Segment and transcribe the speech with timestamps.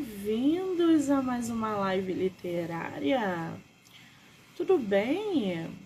[0.00, 3.52] bem-vindos a mais uma live literária.
[4.56, 5.76] Tudo bem?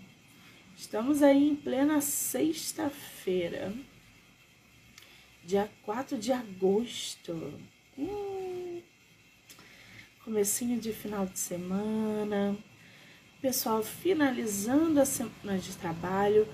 [0.76, 3.74] Estamos aí em plena sexta-feira,
[5.44, 7.60] dia 4 de agosto.
[7.98, 8.80] Hum,
[10.24, 12.56] comecinho de final de semana,
[13.42, 16.46] pessoal finalizando a semana de trabalho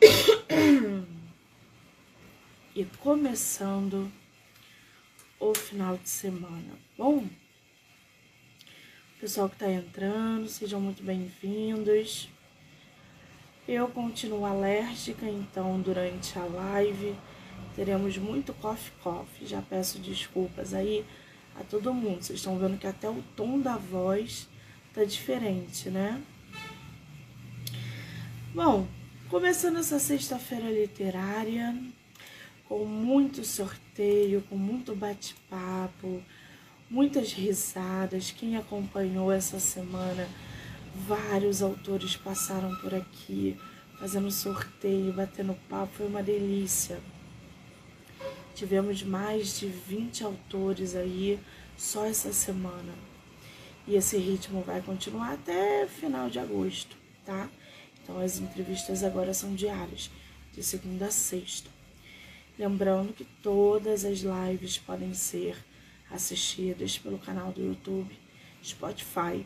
[2.74, 4.10] e começando
[5.38, 6.78] o final de semana.
[6.96, 7.26] Bom,
[9.20, 12.28] pessoal que está entrando, sejam muito bem-vindos.
[13.68, 17.14] Eu continuo alérgica, então durante a live
[17.74, 19.46] teremos muito coffee coffee.
[19.46, 21.04] Já peço desculpas aí
[21.58, 22.22] a todo mundo.
[22.22, 24.48] Vocês estão vendo que até o tom da voz
[24.94, 26.22] tá diferente, né?
[28.54, 28.86] Bom,
[29.28, 31.76] começando essa sexta-feira literária,
[32.68, 36.22] com muito sorteio, com muito bate-papo,
[36.90, 38.30] muitas risadas.
[38.30, 40.28] Quem acompanhou essa semana,
[40.94, 43.56] vários autores passaram por aqui,
[43.98, 47.00] fazendo sorteio, batendo papo, foi uma delícia.
[48.54, 51.38] Tivemos mais de 20 autores aí
[51.76, 52.94] só essa semana.
[53.86, 57.48] E esse ritmo vai continuar até final de agosto, tá?
[58.02, 60.10] Então as entrevistas agora são diárias,
[60.52, 61.75] de segunda a sexta.
[62.58, 65.62] Lembrando que todas as lives podem ser
[66.10, 68.18] assistidas pelo canal do YouTube,
[68.64, 69.44] Spotify,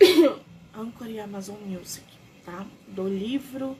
[0.74, 2.06] Anchor e Amazon Music,
[2.46, 2.66] tá?
[2.86, 3.76] Do livro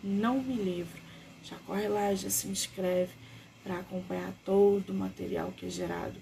[0.00, 1.00] Não Me Livro.
[1.42, 3.12] Já corre lá, já se inscreve
[3.64, 6.20] para acompanhar todo o material que é gerado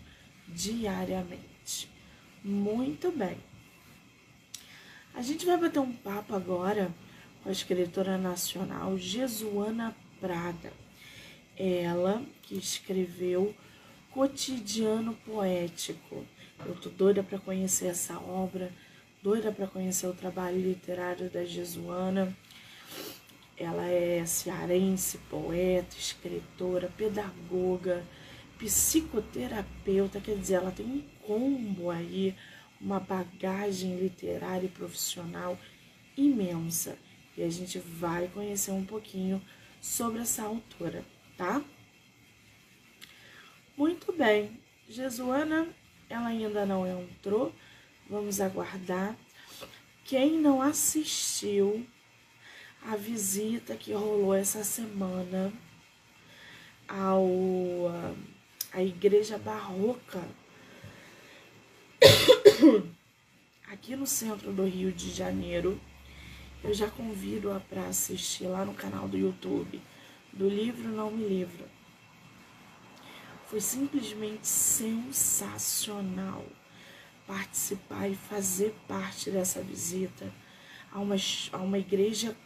[0.49, 1.91] diariamente.
[2.43, 3.37] Muito bem.
[5.13, 6.91] A gente vai bater um papo agora
[7.43, 10.73] com a escritora nacional Jesuana Prada
[11.61, 13.55] ela que escreveu
[14.11, 16.25] Cotidiano Poético.
[16.65, 18.73] Eu tô doida para conhecer essa obra,
[19.23, 22.35] doida para conhecer o trabalho literário da Jesuana.
[23.59, 28.03] Ela é cearense, poeta, escritora, pedagoga,
[28.59, 32.35] psicoterapeuta, quer dizer, ela tem um combo aí,
[32.81, 35.59] uma bagagem literária e profissional
[36.17, 36.97] imensa.
[37.37, 39.43] E a gente vai conhecer um pouquinho
[39.79, 41.05] sobre essa autora
[41.41, 41.65] tá?
[43.75, 44.61] Muito bem.
[44.87, 45.67] Jesuana,
[46.11, 47.51] ela ainda não entrou.
[48.11, 49.17] Vamos aguardar.
[50.05, 51.87] Quem não assistiu
[52.83, 55.51] a visita que rolou essa semana
[56.87, 57.91] ao
[58.73, 60.23] a igreja barroca
[63.73, 65.81] aqui no centro do Rio de Janeiro,
[66.63, 69.81] eu já convido-a para assistir lá no canal do YouTube
[70.33, 71.65] do livro Não Me Livro.
[73.47, 76.45] Foi simplesmente sensacional
[77.27, 80.33] participar e fazer parte dessa visita
[80.93, 81.17] a uma,
[81.53, 82.37] a uma igreja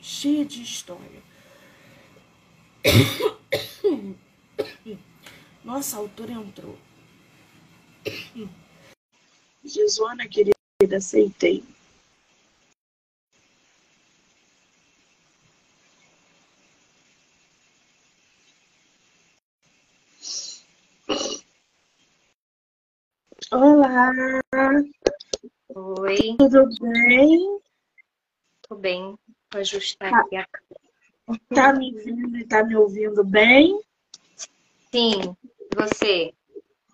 [0.00, 1.22] cheia de história.
[5.64, 6.78] Nossa, autora entrou.
[9.64, 10.56] Jesuana, querida,
[10.96, 11.62] aceitei.
[23.98, 24.84] Olá!
[25.74, 26.36] Oi.
[26.38, 27.58] Tudo bem?
[28.62, 29.18] Tudo bem.
[29.52, 30.20] Vou ajustar tá.
[30.20, 30.46] aqui a
[31.52, 33.80] Tá me vendo e tá me ouvindo bem?
[34.92, 35.36] Sim,
[35.74, 36.32] você?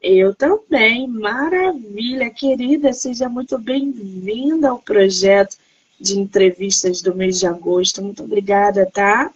[0.01, 5.59] Eu também, maravilha, querida, seja muito bem-vinda ao projeto
[6.01, 8.01] de entrevistas do mês de agosto.
[8.01, 9.31] Muito obrigada, tá?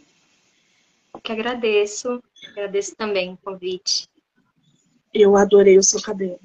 [1.13, 4.09] Eu que agradeço, agradeço também o convite.
[5.13, 6.41] Eu adorei o seu cabelo.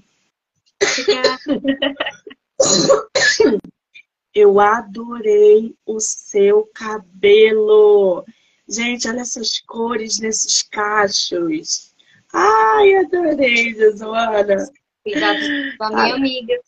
[4.34, 8.26] Eu adorei o seu cabelo.
[8.68, 11.94] Gente, olha essas cores nesses cachos.
[12.34, 14.72] Ai, adorei, Josuana.
[15.04, 15.40] Cuidado
[15.78, 16.60] com a minha amiga,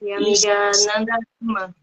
[0.00, 1.74] minha amiga Nanda Lima.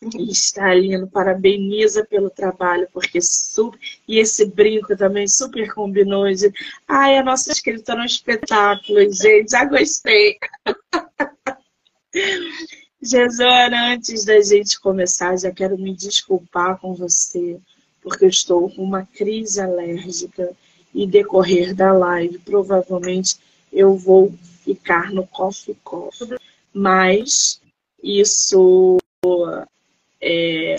[0.00, 3.80] Está lindo, parabeniza pelo trabalho, porque super.
[4.06, 6.24] E esse brinco também super combinou.
[6.86, 9.50] Ai, a nossa escritora é um espetáculo, gente.
[9.50, 10.38] Já gostei.
[13.02, 17.58] Jesona, antes da gente começar, já quero me desculpar com você,
[18.02, 20.56] porque eu estou com uma crise alérgica
[20.94, 23.36] e decorrer da live, provavelmente
[23.72, 24.32] eu vou
[24.64, 26.38] ficar no coffee coffee.
[26.72, 27.60] Mas
[28.02, 28.98] isso
[30.20, 30.76] é,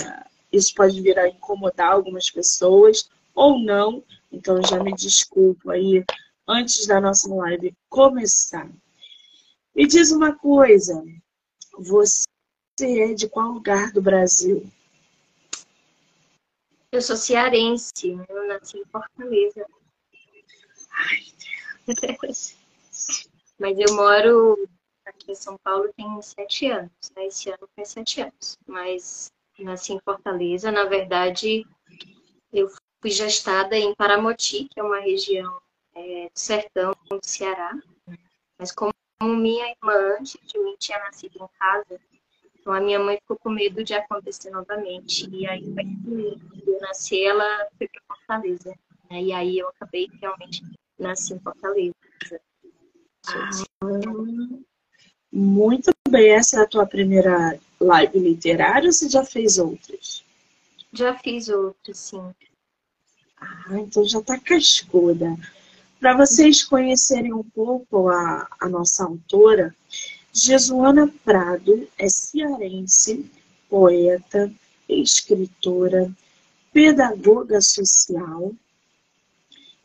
[0.51, 4.03] isso pode vir a incomodar algumas pessoas ou não.
[4.31, 6.03] Então já me desculpo aí
[6.47, 8.69] antes da nossa live começar.
[9.75, 11.03] Me diz uma coisa,
[11.77, 12.25] você
[12.80, 14.69] é de qual lugar do Brasil?
[16.92, 19.65] Eu sou cearense, eu nasci em Fortaleza.
[20.92, 21.24] Ai,
[21.88, 22.56] Deus.
[23.59, 24.68] Mas eu moro
[25.09, 27.27] aqui em São Paulo tem sete anos, né?
[27.27, 28.57] Esse ano faz sete anos.
[28.67, 30.71] Mas nasci em Fortaleza.
[30.71, 31.65] Na verdade,
[32.51, 32.69] eu
[33.01, 35.61] fui gestada em Paramoti, que é uma região
[35.95, 37.77] é, do sertão do Ceará.
[38.57, 42.00] Mas como minha irmã, antes de mim, tinha nascido em casa,
[42.56, 45.29] então a minha mãe ficou com medo de acontecer novamente.
[45.29, 48.73] E aí, quando eu nasci, ela foi para Fortaleza.
[49.09, 49.23] Né?
[49.23, 50.61] E aí eu acabei realmente
[50.97, 51.95] nasci em Fortaleza.
[53.27, 53.50] Ah,
[55.31, 56.31] muito bem.
[56.31, 60.23] Essa é a tua primeira live literária ou você já fez outras?
[60.91, 62.33] Já fiz outras, sim.
[63.39, 65.35] Ah, então já está cascuda.
[65.99, 69.75] Para vocês conhecerem um pouco a, a nossa autora,
[70.33, 73.29] Jesuana Prado é cearense,
[73.69, 74.51] poeta,
[74.87, 76.11] escritora,
[76.71, 78.53] pedagoga social,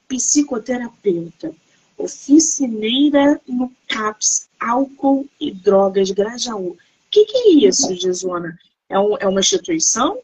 [0.09, 1.55] psicoterapeuta,
[1.97, 6.71] oficineira no CAPS Álcool e Drogas Grajaú.
[6.71, 6.79] O
[7.11, 8.59] que, que é isso, Jesuana?
[8.89, 10.21] É, um, é uma instituição?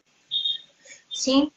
[1.11, 1.51] Sim.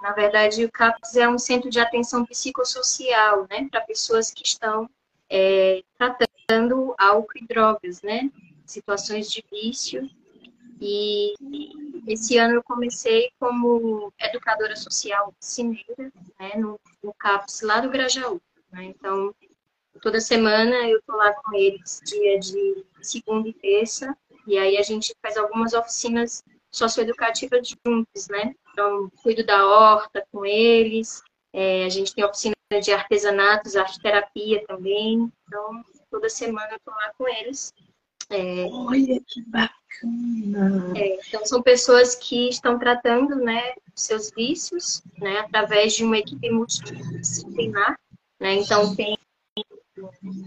[0.00, 4.88] Na verdade, o CAPS é um centro de atenção psicossocial, né, para pessoas que estão
[5.30, 8.30] é, tratando álcool e drogas, né,
[8.66, 10.08] situações de vício.
[10.78, 11.32] E
[12.06, 18.38] esse ano eu comecei como educadora social cineira, né, no, no CAPS lá do Grajaú.
[18.70, 19.34] Né, então,
[20.04, 24.14] toda semana eu tô lá com eles, dia de segunda e terça,
[24.46, 28.54] e aí a gente faz algumas oficinas socioeducativas juntos, né?
[28.70, 31.22] Então, cuido da horta com eles,
[31.54, 35.32] é, a gente tem oficina de artesanatos, arte terapia também.
[35.48, 37.72] Então, toda semana eu estou lá com eles.
[38.28, 40.92] É, Olha que bacana!
[40.96, 46.50] É, então, são pessoas que estão tratando né, seus vícios né, através de uma equipe
[46.50, 47.98] multidisciplinar.
[48.38, 48.54] Né?
[48.54, 49.16] Então, tem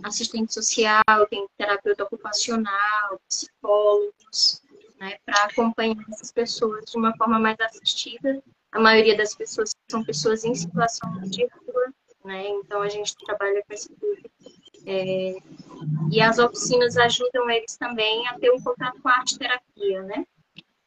[0.03, 4.61] assistente social, tem terapeuta ocupacional, psicólogos,
[4.99, 8.41] né, para acompanhar essas pessoas de uma forma mais assistida.
[8.71, 11.93] A maioria das pessoas são pessoas em situação de rua,
[12.25, 14.29] né, então a gente trabalha com esse público.
[14.85, 15.35] É,
[16.11, 20.25] e as oficinas ajudam eles também a ter um contato com a arte terapia, né?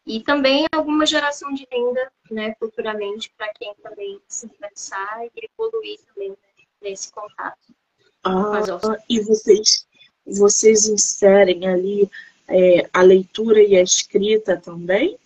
[0.06, 6.00] E também alguma geração de renda, né, futuramente, para quem também se interessar e evoluir
[6.06, 6.36] também
[6.80, 7.74] nesse contato.
[8.22, 8.60] Ah,
[9.08, 9.86] e vocês,
[10.26, 12.10] vocês inserem ali
[12.48, 15.16] é, a leitura e a escrita também?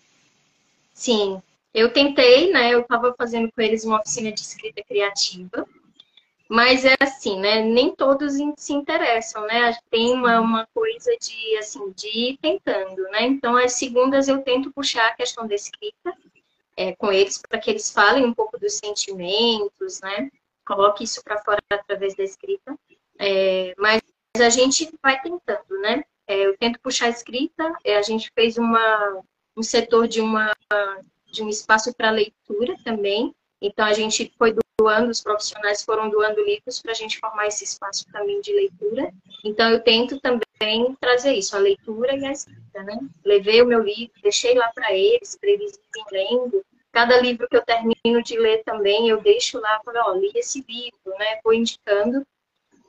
[0.92, 1.42] Sim,
[1.72, 2.72] eu tentei, né?
[2.72, 5.66] Eu estava fazendo com eles uma oficina de escrita criativa,
[6.48, 7.62] mas é assim, né?
[7.62, 9.76] Nem todos se interessam, né?
[9.90, 13.22] Tem uma, uma coisa de, assim, de ir tentando, né?
[13.22, 16.14] Então, as segundas eu tento puxar a questão da escrita
[16.76, 20.30] é, com eles, para que eles falem um pouco dos sentimentos, né?
[20.66, 22.76] Coloque isso para fora através da escrita.
[23.18, 24.00] É, mas
[24.36, 26.02] a gente vai tentando, né?
[26.26, 29.22] É, eu tento puxar a escrita, é, a gente fez uma,
[29.56, 30.52] um setor de, uma,
[31.30, 36.42] de um espaço para leitura também, então a gente foi doando, os profissionais foram doando
[36.44, 39.12] livros para a gente formar esse espaço também de leitura.
[39.44, 42.98] Então eu tento também trazer isso, a leitura e a escrita, né?
[43.24, 45.78] Levei o meu livro, deixei lá para eles, para eles
[46.12, 46.64] irem lendo.
[46.94, 50.64] Cada livro que eu termino de ler também, eu deixo lá, falo, ó, li esse
[50.66, 51.40] livro, né?
[51.44, 52.24] Vou indicando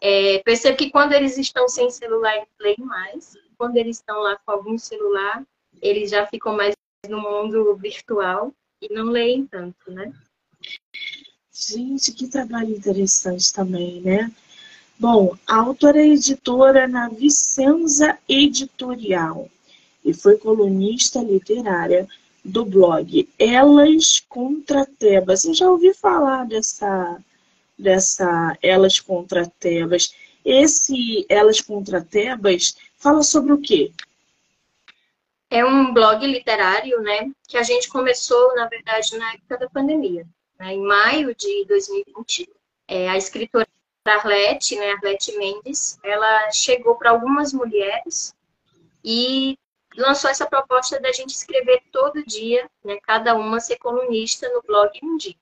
[0.02, 3.36] é, percebo que quando eles estão sem celular, eles leem mais.
[3.58, 5.44] Quando eles estão lá com algum celular,
[5.82, 6.76] eles já ficam mais
[7.10, 10.14] no mundo virtual e não leem tanto, né?
[11.52, 14.32] Gente, que trabalho interessante também, né?
[15.00, 19.50] Bom, a autora é editora na Vicenza Editorial
[20.04, 22.08] e foi colunista literária
[22.46, 25.44] do blog Elas contra Tebas.
[25.44, 27.20] Eu já ouvi falar dessa,
[27.78, 30.14] dessa Elas contra Tebas.
[30.46, 33.92] Esse Elas contra Tebas fala sobre o quê?
[35.50, 40.26] É um blog literário, né, que a gente começou, na verdade, na época da pandemia.
[40.60, 40.74] Né?
[40.74, 42.50] Em maio de 2020,
[42.88, 43.68] é, a escritora
[44.06, 48.36] Arlete, né, Arlete Mendes, ela chegou para algumas mulheres
[49.04, 49.58] e
[49.98, 54.92] lançou essa proposta da gente escrever todo dia, né, cada uma ser colunista no blog
[55.04, 55.36] um dia.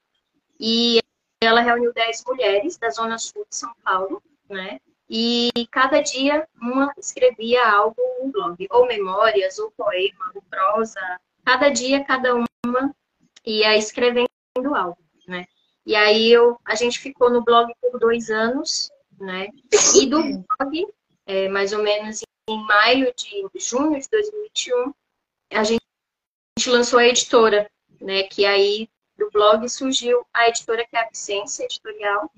[0.60, 1.00] E
[1.42, 4.80] ela reuniu 10 mulheres da Zona Sul de São Paulo, né?
[5.10, 11.00] E cada dia uma escrevia algo no blog, ou memórias, ou poema, ou prosa.
[11.46, 12.96] Cada dia, cada uma
[13.46, 14.28] ia escrevendo
[14.76, 15.46] algo, né?
[15.86, 19.50] E aí eu, a gente ficou no blog por dois anos, né?
[19.96, 20.88] E do blog,
[21.26, 24.94] é, mais ou menos em maio de junho de 2021,
[25.52, 25.82] a gente,
[26.68, 27.70] lançou a editora,
[28.02, 28.24] né?
[28.24, 32.32] Que aí do blog surgiu a editora que é a Vicência Editorial,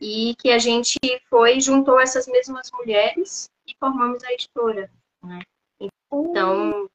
[0.00, 0.98] e que a gente
[1.28, 4.90] foi, juntou essas mesmas mulheres e formamos a editora.
[5.22, 5.40] Né?
[6.12, 6.88] Então,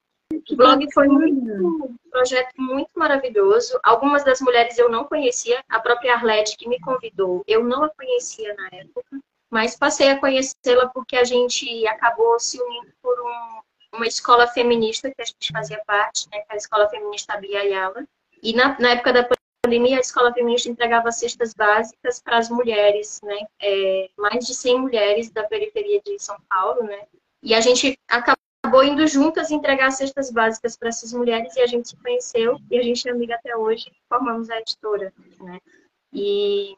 [0.49, 3.79] o blog foi muito, um projeto muito maravilhoso.
[3.83, 7.89] Algumas das mulheres eu não conhecia, a própria Arlete que me convidou, eu não a
[7.89, 9.19] conhecia na época,
[9.51, 15.11] mas passei a conhecê-la porque a gente acabou se unindo por um, uma escola feminista
[15.11, 18.05] que a gente fazia parte, né, que é a Escola Feminista Bia Ayala.
[18.41, 19.27] E na, na época da
[19.63, 23.45] pandemia, a escola feminista entregava cestas básicas para as mulheres, né?
[23.61, 27.03] É, mais de 100 mulheres da periferia de São Paulo, né?
[27.43, 31.89] E a gente acabou indo juntas entregar cestas básicas para essas mulheres e a gente
[31.89, 35.59] se conheceu e a gente é amiga até hoje formamos a editora, né?
[36.13, 36.75] E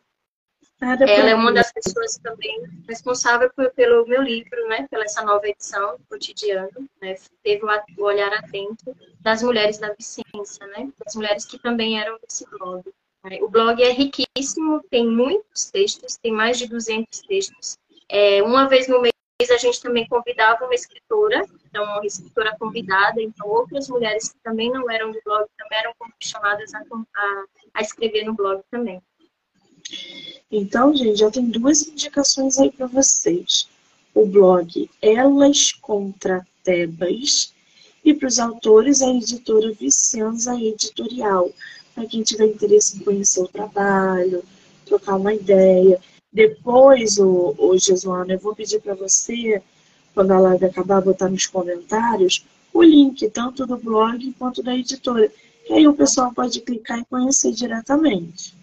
[0.84, 4.88] ela é uma das pessoas também responsável pelo meu livro, né?
[4.90, 7.16] Pela essa nova edição do cotidiano, né?
[7.44, 10.90] Teve o olhar atento das mulheres da Vicência, né?
[11.04, 12.84] Das mulheres que também eram desse blog.
[13.24, 13.40] Né?
[13.42, 17.78] O blog é riquíssimo, tem muitos textos, tem mais de 200 textos.
[18.10, 19.14] É, uma vez no mês
[19.52, 24.72] a gente também convidava uma escritora, então uma escritora convidada, então outras mulheres que também
[24.72, 29.02] não eram do blog também eram chamadas a, a, a escrever no blog também.
[30.52, 33.68] Então, gente, já tem duas indicações aí para vocês.
[34.14, 37.52] O blog Elas contra Tebas
[38.06, 41.50] e para os autores a editora Vicenza Editorial,
[41.96, 44.44] para quem tiver interesse em conhecer o trabalho,
[44.86, 46.00] trocar uma ideia.
[46.32, 49.62] Depois, o, o Jesuana, eu vou pedir para você,
[50.14, 55.32] quando a live acabar, botar nos comentários o link, tanto do blog quanto da editora.
[55.66, 58.54] Que aí o pessoal pode clicar e conhecer diretamente.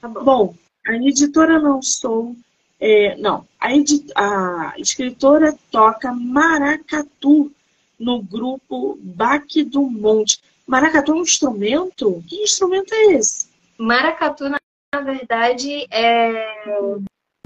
[0.00, 0.24] Tá bom.
[0.24, 0.54] bom
[0.86, 2.36] a editora Não Sou,
[2.78, 7.50] é, não, a, edit, a escritora toca maracatu
[7.98, 10.40] no grupo Baque do Monte.
[10.66, 12.22] Maracatu é um instrumento?
[12.28, 13.48] Que instrumento é esse?
[13.78, 14.58] Maracatu, na
[15.00, 16.68] verdade, é,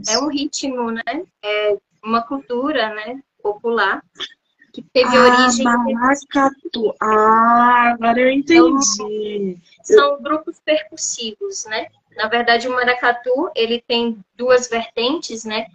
[0.09, 1.03] é um ritmo, né?
[1.43, 3.23] É uma cultura, né?
[3.43, 4.03] Popular
[4.73, 5.65] que teve ah, origem.
[5.65, 6.95] Maracatu.
[7.01, 8.85] Ah, agora eu entendi.
[8.85, 11.89] São, são grupos percussivos, né?
[12.17, 15.67] Na verdade, o maracatu ele tem duas vertentes, né?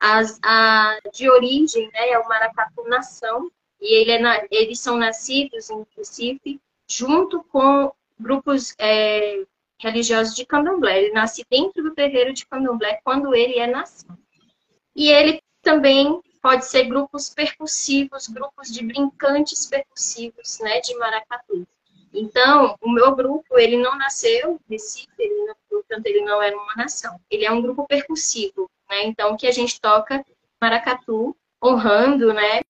[0.00, 4.96] As, a de origem, né, é o maracatu nação e ele é na, eles são
[4.96, 9.44] nascidos em Recife junto com grupos é,
[9.78, 11.02] religiosos de Candomblé.
[11.02, 14.16] Ele nasce dentro do terreiro de Candomblé quando ele é nação.
[14.94, 21.66] E ele também pode ser grupos percussivos, grupos de brincantes percussivos, né, de maracatu.
[22.14, 26.74] Então, o meu grupo, ele não nasceu Recife, ele não, portanto, ele não era uma
[26.76, 27.20] nação.
[27.28, 29.04] Ele é um grupo percussivo, né?
[29.04, 30.24] Então, que a gente toca
[30.62, 32.60] maracatu, honrando, né?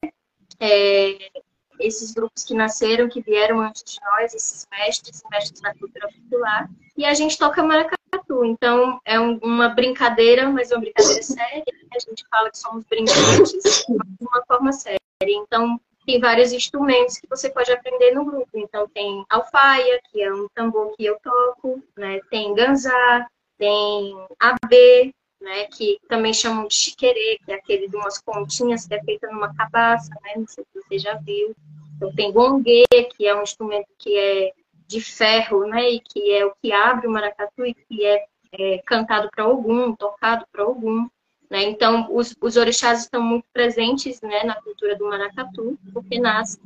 [0.59, 1.31] É,
[1.79, 6.71] esses grupos que nasceram, que vieram antes de nós, esses mestres, mestres da cultura popular,
[6.97, 8.45] e a gente toca maracatu.
[8.47, 11.65] Então, é um, uma brincadeira, mas uma brincadeira séria.
[11.95, 14.99] A gente fala que somos brincantes, de uma forma séria.
[15.23, 18.49] Então, tem vários instrumentos que você pode aprender no grupo.
[18.55, 22.21] Então, tem alfaia, que é um tambor que eu toco, né?
[22.31, 23.27] Tem ganzá,
[23.59, 25.65] tem AB, né?
[25.67, 29.55] Que também chamam de chiquerê, que é aquele de umas pontinhas que é feita numa
[29.55, 30.33] cabaça, né?
[30.37, 31.55] Não sei se você já viu.
[31.97, 32.85] Então, tem gongue,
[33.17, 34.53] que é um instrumento que é
[34.87, 35.91] de ferro, né?
[35.91, 39.95] E que é o que abre o maracatu e que é, é cantado para algum,
[39.95, 41.07] tocado para algum.
[41.51, 41.65] Né?
[41.65, 46.59] Então, os, os orixás estão muito presentes né, na cultura do maracatu, porque nasce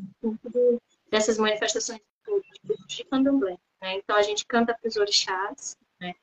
[1.11, 2.00] dessas manifestações
[2.87, 3.56] de candomblé.
[3.82, 3.97] Né?
[3.97, 5.76] Então, a gente canta para os orixás.
[6.00, 6.14] Né?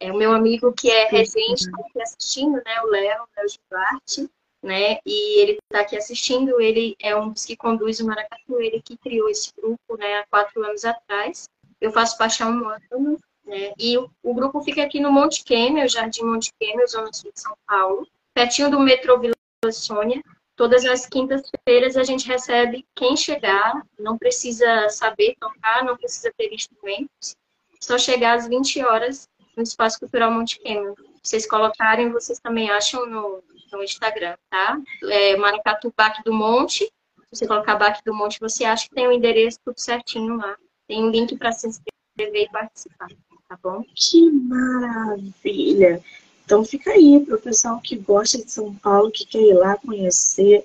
[0.00, 2.80] É, o meu amigo que é regente está aqui assistindo, né?
[2.82, 4.30] o Léo, Léo Gilbarte,
[4.62, 4.98] né?
[5.04, 6.60] e ele está aqui assistindo.
[6.60, 10.26] Ele é um dos que conduz o maracatu, ele que criou esse grupo né, há
[10.26, 11.48] quatro anos atrás.
[11.80, 13.72] Eu faço parte há um ano, né?
[13.78, 17.40] E o, o, grupo fica aqui no Monte Kêmio, Jardim Monte Kêmio, Zona Sul de
[17.40, 19.34] São Paulo pertinho do metrô Vila
[19.72, 20.22] Sônia.
[20.56, 26.52] Todas as quintas-feiras a gente recebe quem chegar, não precisa saber tocar, não precisa ter
[26.52, 27.34] instrumentos,
[27.80, 30.94] só chegar às 20 horas no Espaço Cultural Monte Kêmio.
[31.22, 34.78] Vocês colocarem, vocês também acham no, no Instagram, tá?
[35.10, 36.84] É Maracatu Baque do Monte.
[36.84, 40.56] Se você colocar Baque do Monte, você acha que tem o endereço tudo certinho lá.
[40.86, 43.08] Tem um link para se inscrever e participar,
[43.48, 43.84] tá bom?
[43.94, 46.02] Que maravilha!
[46.44, 49.76] Então fica aí para o pessoal que gosta de São Paulo, que quer ir lá
[49.76, 50.64] conhecer.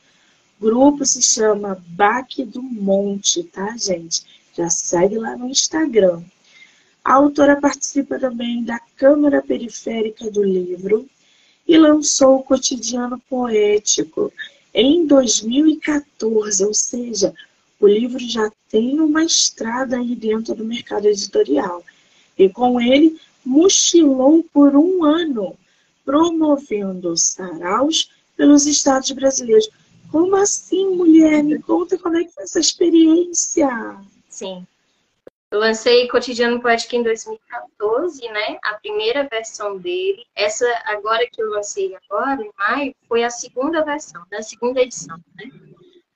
[0.60, 4.24] O grupo se chama Baque do Monte, tá, gente?
[4.56, 6.22] Já segue lá no Instagram.
[7.04, 11.08] A autora participa também da Câmara Periférica do Livro
[11.68, 14.32] e lançou o Cotidiano Poético
[14.74, 17.34] em 2014, ou seja,
[17.80, 21.84] o livro já tem uma estrada aí dentro do mercado editorial.
[22.40, 25.56] E com ele, mochilou por um ano,
[26.06, 29.70] promovendo saraus pelos estados brasileiros.
[30.10, 31.44] Como assim, mulher?
[31.44, 33.70] Me conta como é que foi essa experiência.
[34.30, 34.66] Sim.
[35.52, 38.58] Eu lancei Cotidiano Poético em 2014, né?
[38.64, 40.24] A primeira versão dele.
[40.36, 45.18] Essa agora que eu lancei agora, em maio, foi a segunda versão, da segunda edição,
[45.36, 45.50] né?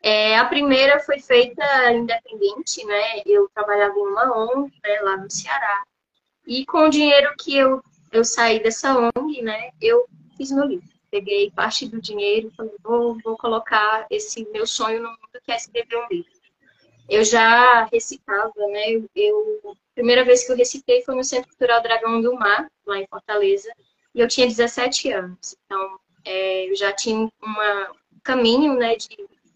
[0.04, 3.24] É, a primeira foi feita independente, né?
[3.26, 5.84] Eu trabalhava em uma ONG né, lá no Ceará.
[6.46, 9.72] E com o dinheiro que eu, eu saí dessa ONG, né?
[9.82, 10.06] Eu
[10.38, 10.88] fiz meu livro.
[11.10, 15.52] Peguei parte do dinheiro e falei, vou, vou colocar esse meu sonho no mundo, que
[15.52, 16.32] é escrever um livro.
[17.10, 19.02] Eu já recitava, né?
[19.16, 22.98] Eu, a primeira vez que eu recitei foi no Centro Cultural Dragão do Mar, lá
[22.98, 23.72] em Fortaleza,
[24.16, 25.56] e eu tinha 17 anos.
[25.66, 27.32] Então, é, eu já tinha um
[28.24, 29.08] caminho, né, de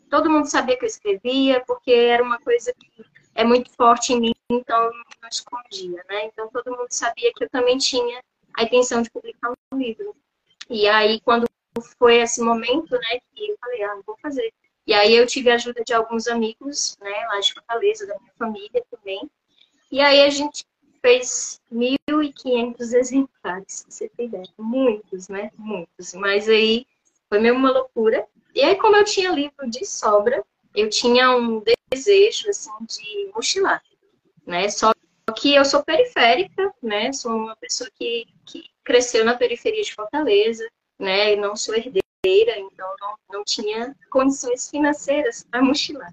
[0.09, 4.19] todo mundo sabia que eu escrevia, porque era uma coisa que é muito forte em
[4.19, 4.91] mim, então
[5.27, 6.25] não escondia, né?
[6.25, 8.23] Então todo mundo sabia que eu também tinha
[8.55, 10.15] a intenção de publicar um livro.
[10.69, 11.45] E aí, quando
[11.99, 14.51] foi esse momento, né, que eu falei, ah, vou fazer.
[14.85, 18.33] E aí eu tive a ajuda de alguns amigos, né, lá de Fortaleza, da minha
[18.37, 19.29] família também.
[19.91, 20.65] E aí a gente
[21.01, 24.43] fez 1.500 exemplares, você tem ideia.
[24.57, 25.51] Muitos, né?
[25.57, 26.13] Muitos.
[26.13, 26.85] Mas aí
[27.29, 28.25] foi mesmo uma loucura.
[28.55, 30.43] E aí, como eu tinha livro de sobra,
[30.75, 33.81] eu tinha um desejo, assim, de mochilar,
[34.45, 34.67] né?
[34.69, 34.91] Só
[35.33, 37.11] que eu sou periférica, né?
[37.11, 40.67] Sou uma pessoa que, que cresceu na periferia de Fortaleza,
[40.97, 41.33] né?
[41.33, 46.11] E não sou herdeira, então não, não tinha condições financeiras para mochilar.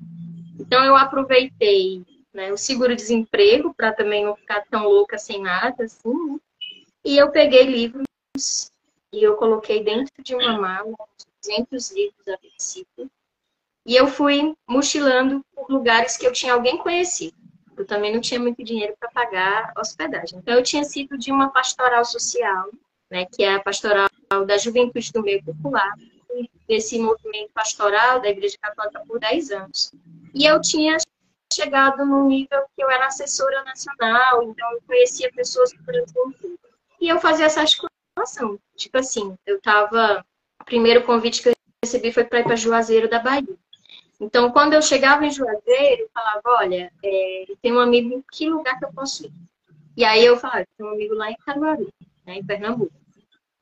[0.59, 6.33] Então, eu aproveitei né, o seguro-desemprego para também não ficar tão louca sem nada, assim,
[6.33, 6.38] né?
[7.04, 8.06] E eu peguei livros
[9.12, 10.92] e eu coloquei dentro de uma mala
[11.44, 13.11] 200 livros a princípio.
[13.87, 17.36] E eu fui mochilando por lugares que eu tinha alguém conhecido.
[17.76, 20.39] Eu também não tinha muito dinheiro para pagar hospedagem.
[20.39, 22.71] Então, eu tinha sido de uma pastoral social,
[23.10, 24.08] né, que é a pastoral
[24.47, 25.93] da juventude do meio popular,
[26.67, 29.93] desse movimento pastoral da Igreja Católica por 10 anos.
[30.34, 30.97] E eu tinha
[31.52, 36.58] chegado no nível que eu era assessora nacional, então eu conhecia pessoas do Brasil inteiro.
[37.00, 38.58] E eu fazia essa articulação.
[38.76, 40.25] Tipo assim, eu estava
[40.60, 43.56] o primeiro convite que eu recebi foi para ir para Juazeiro da Bahia.
[44.25, 48.49] Então, quando eu chegava em Juazeiro, eu falava, olha, é, tem um amigo em que
[48.49, 49.32] lugar que eu posso ir?
[49.95, 51.93] E aí eu falava, tem um amigo lá em Caruaru,
[52.26, 52.93] né, em Pernambuco.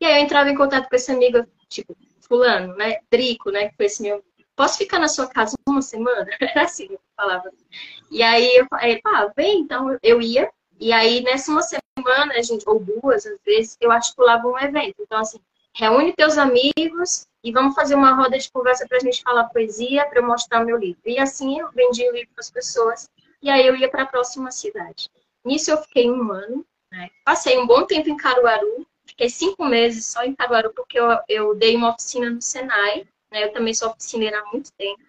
[0.00, 3.76] E aí eu entrava em contato com esse amigo, tipo, fulano, né, Drico, né, que
[3.76, 6.28] foi esse meu, posso ficar na sua casa uma semana?
[6.40, 7.50] Era assim que eu falava.
[8.08, 10.48] E aí eu falei, ah, vem, então eu ia.
[10.78, 14.94] E aí, nessa uma semana, gente, ou duas, às vezes, eu articulava um evento.
[15.00, 15.40] Então, assim,
[15.74, 20.06] reúne teus amigos e vamos fazer uma roda de conversa para a gente falar poesia,
[20.06, 21.00] para eu mostrar meu livro.
[21.04, 23.08] E assim eu vendi o livro para as pessoas
[23.40, 25.10] e aí eu ia para a próxima cidade.
[25.44, 27.10] Nisso eu fiquei um ano, né?
[27.24, 31.54] passei um bom tempo em Caruaru, fiquei cinco meses só em Caruaru porque eu, eu
[31.54, 33.44] dei uma oficina no Senai, né?
[33.44, 35.02] eu também sou oficineira há muito tempo.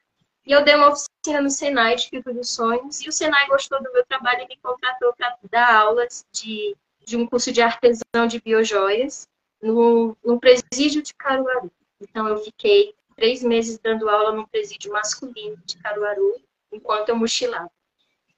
[0.45, 3.81] E eu dei uma oficina no Senai de Filtro dos Sonhos e o Senai gostou
[3.81, 8.27] do meu trabalho e me contratou para dar aulas de, de um curso de artesão
[8.27, 9.25] de biojoias
[9.63, 11.71] no, no presídio de Caruaru.
[12.01, 16.35] Então, eu fiquei três meses dando aula no presídio masculino de Caruaru,
[16.71, 17.71] enquanto eu mochilava.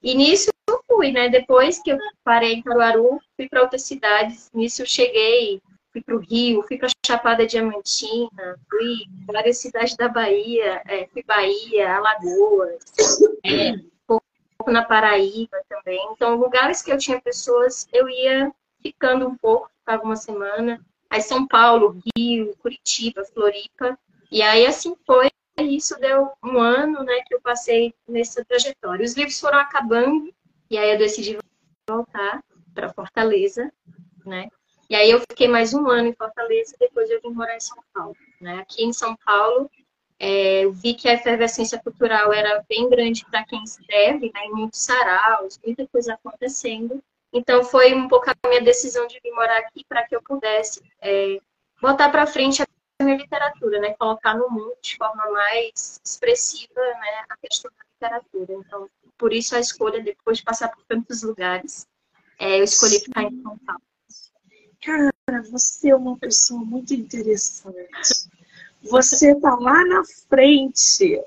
[0.04, 1.30] E nisso eu fui, né?
[1.30, 4.52] Depois que eu parei em Caruaru, fui para outras cidades.
[4.54, 5.60] Nisso eu cheguei,
[5.92, 11.24] fui para o Rio, fui para Chapada Diamantina, fui várias cidades da Bahia, é, fui
[11.24, 12.84] Bahia, Alagoas,
[13.44, 16.00] é, um pouco na Paraíba também.
[16.12, 20.80] Então, lugares que eu tinha pessoas, eu ia ficando um pouco, ficava uma semana.
[21.16, 23.98] Aí São Paulo, Rio, Curitiba, Floripa.
[24.30, 25.30] E aí assim foi.
[25.58, 29.06] Isso deu um ano, né, que eu passei nessa trajetória.
[29.06, 30.30] Os livros foram acabando
[30.70, 31.38] e aí eu decidi
[31.88, 33.72] voltar para Fortaleza,
[34.26, 34.50] né?
[34.90, 37.82] E aí eu fiquei mais um ano em Fortaleza, depois eu vim morar em São
[37.94, 38.18] Paulo.
[38.42, 38.60] Né?
[38.60, 39.72] Aqui em São Paulo,
[40.20, 44.42] é, eu vi que a efervescência cultural era bem grande para quem escreve, né?
[44.50, 47.02] muitos saraus, muita coisa acontecendo.
[47.36, 50.82] Então, foi um pouco a minha decisão de vir morar aqui para que eu pudesse
[51.02, 51.38] é,
[51.82, 52.66] botar para frente a
[53.04, 53.94] minha literatura, né?
[54.00, 57.26] Colocar no mundo de forma mais expressiva né?
[57.28, 58.54] a questão da literatura.
[58.54, 61.86] Então, por isso a escolha, depois de passar por tantos lugares,
[62.40, 63.82] é, eu escolhi ficar em São Paulo.
[64.82, 68.30] Cara, você é uma pessoa muito interessante.
[68.84, 71.22] Você tá lá na frente.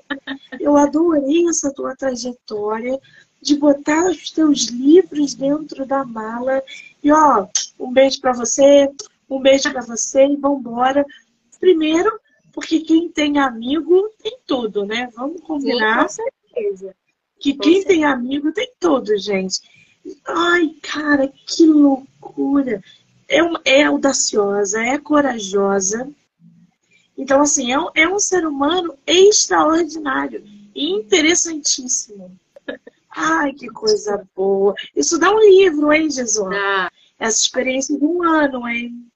[0.59, 2.99] Eu adorei essa tua trajetória
[3.41, 6.61] de botar os teus livros dentro da mala
[7.03, 7.47] e ó,
[7.79, 8.89] um beijo para você,
[9.29, 11.05] um beijo para você e vambora.
[11.59, 12.19] Primeiro,
[12.53, 15.09] porque quem tem amigo tem tudo, né?
[15.15, 16.09] Vamos combinar.
[16.09, 16.95] Sim, com certeza.
[17.39, 17.87] Que com quem certeza.
[17.87, 19.61] tem amigo tem tudo, gente.
[20.25, 22.83] Ai, cara, que loucura.
[23.27, 23.39] É,
[23.79, 26.09] é audaciosa, é corajosa.
[27.17, 32.31] Então, assim, é um, é um ser humano extraordinário e interessantíssimo.
[33.09, 34.73] Ai, que coisa boa.
[34.95, 36.49] Isso dá um livro, hein, Jesus?
[36.49, 36.91] Dá.
[37.17, 39.07] Essa experiência de um ano, hein?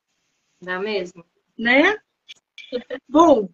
[0.61, 1.23] Dá mesmo.
[1.57, 1.97] Né?
[3.07, 3.47] Bom,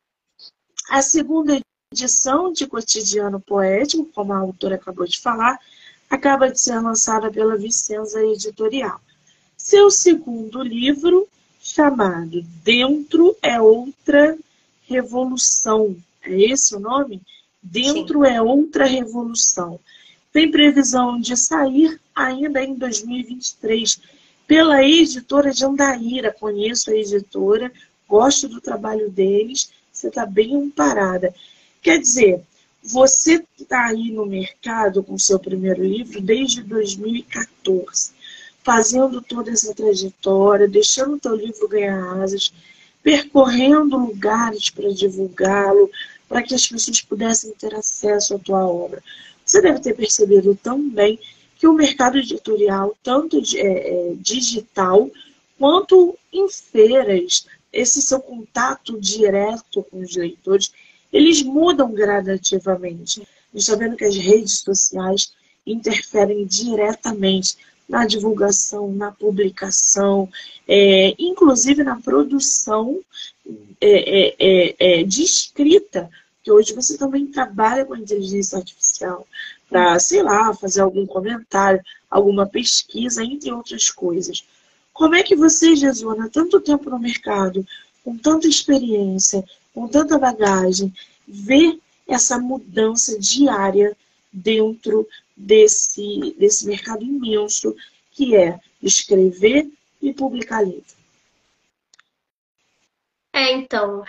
[0.89, 1.59] a segunda
[1.91, 5.59] edição de Cotidiano Poético, como a autora acabou de falar,
[6.09, 8.99] acaba de ser lançada pela Vicenza Editorial.
[9.57, 11.27] Seu segundo livro,
[11.61, 14.37] chamado Dentro é Outra
[14.87, 17.21] Revolução, é esse o nome?
[17.61, 18.31] Dentro Sim.
[18.31, 19.79] é Outra Revolução.
[20.31, 23.99] Tem previsão de sair ainda em 2023
[24.47, 26.35] pela editora de Andaíra.
[26.39, 27.71] Conheço a editora,
[28.07, 31.33] gosto do trabalho deles, você está bem amparada.
[31.81, 32.43] Quer dizer,
[32.83, 38.11] você está aí no mercado com seu primeiro livro desde 2014,
[38.63, 42.53] fazendo toda essa trajetória, deixando o teu livro ganhar asas,
[43.01, 45.89] percorrendo lugares para divulgá-lo,
[46.27, 49.03] para que as pessoas pudessem ter acesso à tua obra.
[49.49, 51.19] Você deve ter percebido também
[51.57, 55.09] que o mercado editorial, tanto de, é, é, digital
[55.57, 60.71] quanto em feiras, esse seu contato direto com os leitores,
[61.11, 63.27] eles mudam gradativamente.
[63.51, 65.33] Nós sabendo que as redes sociais
[65.65, 67.57] interferem diretamente
[67.89, 70.29] na divulgação, na publicação,
[70.67, 72.99] é, inclusive na produção
[73.81, 76.07] é, é, é, é de escrita,
[76.51, 79.27] hoje você também trabalha com inteligência artificial
[79.69, 84.43] para, sei lá, fazer algum comentário, alguma pesquisa, entre outras coisas.
[84.91, 87.65] Como é que você, Jesuana, tanto tempo no mercado,
[88.03, 90.93] com tanta experiência, com tanta bagagem,
[91.27, 93.95] vê essa mudança diária
[94.31, 95.07] dentro
[95.37, 97.75] desse, desse mercado imenso
[98.11, 99.69] que é escrever
[100.01, 100.99] e publicar livro?
[103.31, 104.03] É, então,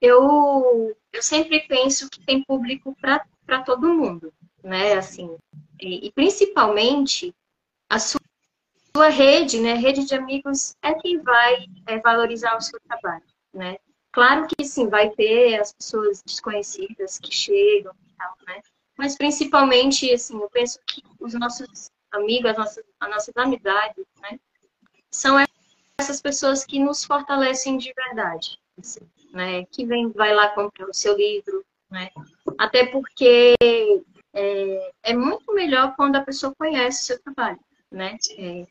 [0.00, 4.94] eu, eu sempre penso que tem público para todo mundo, né?
[4.94, 5.36] Assim,
[5.80, 7.34] e, e principalmente
[7.88, 8.20] a sua
[8.94, 13.78] sua rede, né, rede de amigos é quem vai é, valorizar o seu trabalho, né?
[14.12, 18.60] Claro que sim, vai ter as pessoas desconhecidas que chegam e tal, né?
[18.98, 24.38] Mas principalmente, assim, eu penso que os nossos amigos, as nossas, as nossas amizades, né?
[25.10, 25.42] São
[25.98, 29.00] essas pessoas que nos fortalecem de verdade, assim,
[29.32, 29.64] né?
[29.66, 32.10] Que vem, vai lá comprar o seu livro, né?
[32.58, 33.54] Até porque
[34.34, 38.16] é, é muito melhor quando a pessoa conhece o seu trabalho, né?
[38.38, 38.66] É,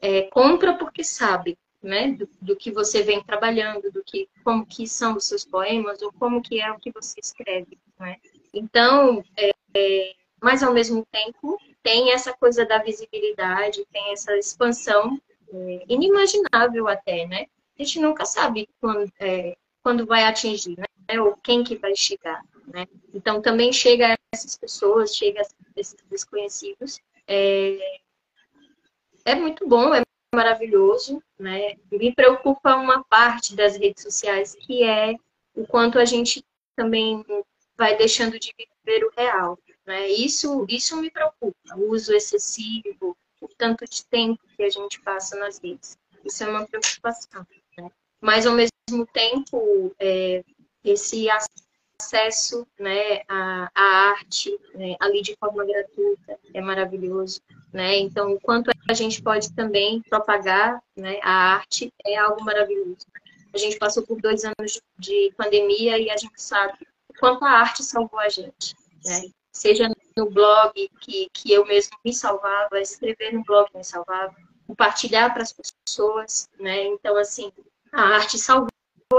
[0.00, 4.86] é, compra porque sabe, né, do, do, que você vem trabalhando, do que como que
[4.86, 8.16] são os seus poemas ou como que é o que você escreve, né?
[8.52, 15.18] Então, é, é, mas ao mesmo tempo tem essa coisa da visibilidade, tem essa expansão
[15.52, 17.46] é, inimaginável até, né?
[17.82, 21.20] A gente nunca sabe quando, é, quando vai atingir, né?
[21.20, 22.86] Ou quem que vai chegar, né?
[23.12, 27.98] Então também chega a essas pessoas, chega a esses desconhecidos, é,
[29.24, 31.74] é muito bom, é maravilhoso, né?
[31.90, 35.16] Me preocupa uma parte das redes sociais, que é
[35.52, 36.44] o quanto a gente
[36.76, 37.26] também
[37.76, 40.08] vai deixando de viver o real, né?
[40.08, 45.36] Isso, isso me preocupa, o uso excessivo, o tanto de tempo que a gente passa
[45.36, 45.98] nas redes.
[46.24, 47.44] Isso é uma preocupação?
[48.22, 50.44] Mas, ao mesmo tempo, é,
[50.84, 51.28] esse
[52.00, 57.40] acesso né, à, à arte né, ali de forma gratuita é maravilhoso.
[57.72, 57.98] Né?
[57.98, 63.06] Então, enquanto a gente pode também propagar né, a arte, é algo maravilhoso.
[63.52, 66.74] A gente passou por dois anos de pandemia e a gente sabe
[67.08, 68.74] o quanto a arte salvou a gente.
[69.04, 69.30] Né?
[69.52, 74.34] Seja no blog, que, que eu mesmo me salvava, escrever no blog me salvava,
[74.66, 76.48] compartilhar para as pessoas.
[76.58, 76.84] Né?
[76.84, 77.52] Então, assim,
[77.92, 78.70] a arte salvou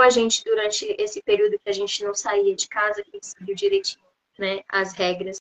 [0.02, 4.04] a gente durante esse período que a gente não saía de casa, que seguiu direitinho
[4.38, 5.40] né, as regras.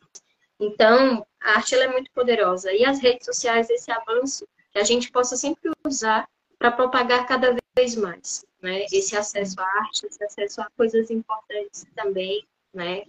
[0.61, 2.73] Então, a arte ela é muito poderosa.
[2.73, 7.57] E as redes sociais, esse avanço, que a gente possa sempre usar para propagar cada
[7.77, 8.87] vez mais, né?
[8.92, 13.05] Esse acesso à arte, esse acesso a coisas importantes também, né?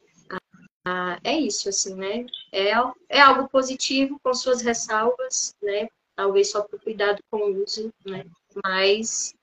[0.86, 2.26] Ah, é isso, assim, né?
[2.52, 2.72] É,
[3.10, 5.88] é algo positivo com suas ressalvas, né?
[6.16, 8.26] Talvez só por cuidado com o uso, né?
[8.64, 9.34] Mas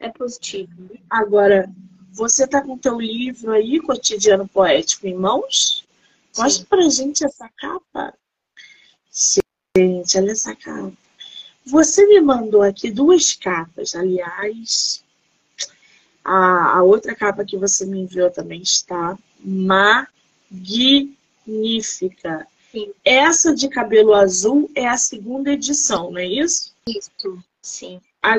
[0.00, 0.70] é positivo.
[1.08, 1.70] Agora,
[2.12, 5.84] você está com o teu livro aí, Cotidiano Poético, em mãos?
[6.32, 6.42] Sim.
[6.42, 8.14] Mostra pra gente essa capa.
[9.76, 10.92] Gente, olha essa capa.
[11.64, 15.04] Você me mandou aqui duas capas, aliás.
[16.24, 20.18] A, a outra capa que você me enviou também está magnífica.
[22.72, 22.92] Sim.
[23.04, 26.74] Essa de cabelo azul é a segunda edição, não é isso?
[26.88, 27.10] Isso,
[27.62, 28.00] sim.
[28.22, 28.38] A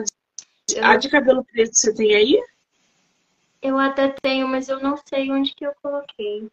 [0.82, 2.42] a de cabelo preto você tem aí?
[3.62, 6.50] Eu até tenho, mas eu não sei onde que eu coloquei.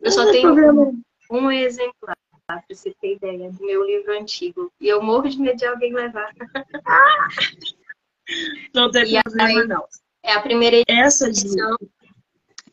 [0.00, 4.72] Eu só tenho um, um exemplar, pra você ter ideia, do meu livro antigo.
[4.80, 6.32] E eu morro de medo de alguém levar.
[8.74, 9.86] não tem e problema, aí, não.
[10.22, 11.04] É a primeira edição.
[11.04, 11.48] Essa de...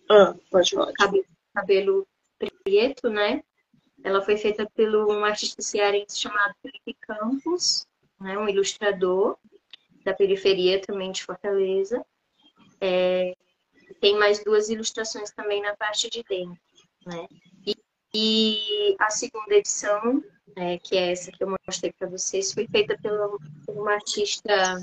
[0.09, 0.93] Ah, pode falar.
[0.93, 2.07] Cabelo, cabelo
[2.63, 3.43] preto, né?
[4.03, 7.86] Ela foi feita pelo um artista cearense chamado Felipe Campos,
[8.19, 8.37] né?
[8.37, 9.37] um ilustrador
[10.03, 12.05] da periferia também de Fortaleza.
[12.79, 13.35] É,
[13.99, 16.59] tem mais duas ilustrações também na parte de dentro,
[17.05, 17.27] né?
[17.65, 17.75] E,
[18.13, 20.23] e a segunda edição,
[20.55, 23.29] é, que é essa que eu mostrei para vocês, foi feita pela,
[23.65, 24.77] por uma artista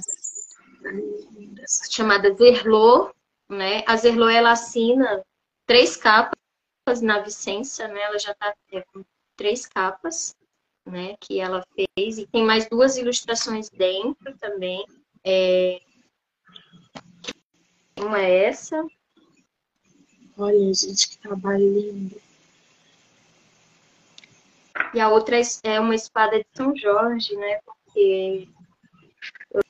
[1.91, 3.13] chamada Zerlô,
[3.49, 3.83] né?
[3.87, 5.25] A Zerlô, ela assina
[5.67, 8.01] três capas na Vicência, né?
[8.03, 9.05] Ela já está é, com
[9.37, 10.37] três capas,
[10.87, 11.17] né?
[11.21, 12.19] Que ela fez.
[12.19, 14.85] E tem mais duas ilustrações dentro também.
[15.25, 15.81] É...
[17.99, 18.85] Uma é essa.
[20.37, 22.21] Olha, gente, que trabalho lindo.
[24.93, 27.61] E a outra é uma espada de São Jorge, né?
[27.65, 28.49] Porque
[29.53, 29.61] eu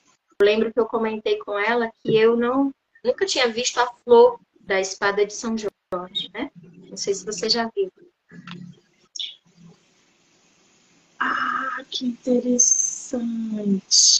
[0.41, 2.73] lembro que eu comentei com ela que eu não
[3.03, 6.51] nunca tinha visto a flor da espada de São Jorge, né?
[6.89, 7.91] Não sei se você já viu.
[11.27, 13.17] Ah, que interessante.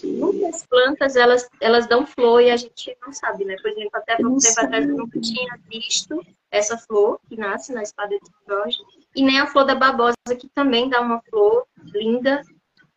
[0.08, 3.56] Muitas plantas, elas, elas dão flor e a gente não sabe, né?
[3.62, 7.84] Por exemplo, até um tempo atrás eu nunca tinha visto essa flor que nasce na
[7.84, 8.80] espada de São Jorge.
[9.16, 12.42] E nem a flor da babosa, que também dá uma flor linda,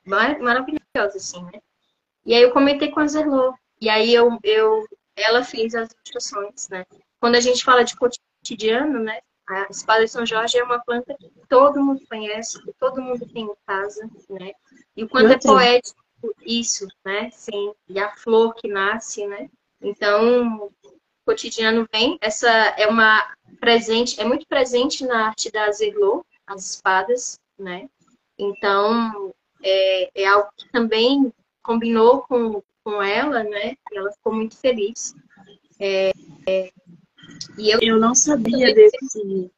[0.06, 1.60] maravilhosa, assim, né?
[2.24, 3.54] E aí eu comentei com a Zerlô.
[3.80, 6.86] E aí eu, eu, ela fez as ilustrações, né?
[7.20, 9.20] Quando a gente fala de cotidiano, né?
[9.48, 13.26] A espada de São Jorge é uma planta que todo mundo conhece, que todo mundo
[13.32, 14.52] tem em casa, né?
[14.94, 15.98] E o quanto é poético
[16.44, 17.30] isso, né?
[17.30, 17.72] Sim.
[17.88, 19.48] E a flor que nasce, né?
[19.80, 20.70] Então,
[21.24, 22.18] cotidiano vem.
[22.20, 27.88] Essa é uma presente, é muito presente na arte da Zerlot, as espadas, né?
[28.38, 29.32] Então,
[29.62, 31.32] é, é algo que também
[31.62, 33.76] combinou com, com ela, né?
[33.90, 35.14] E ela ficou muito feliz.
[35.80, 36.12] É,
[36.46, 36.72] é,
[37.58, 39.50] e eu, eu não sabia desse,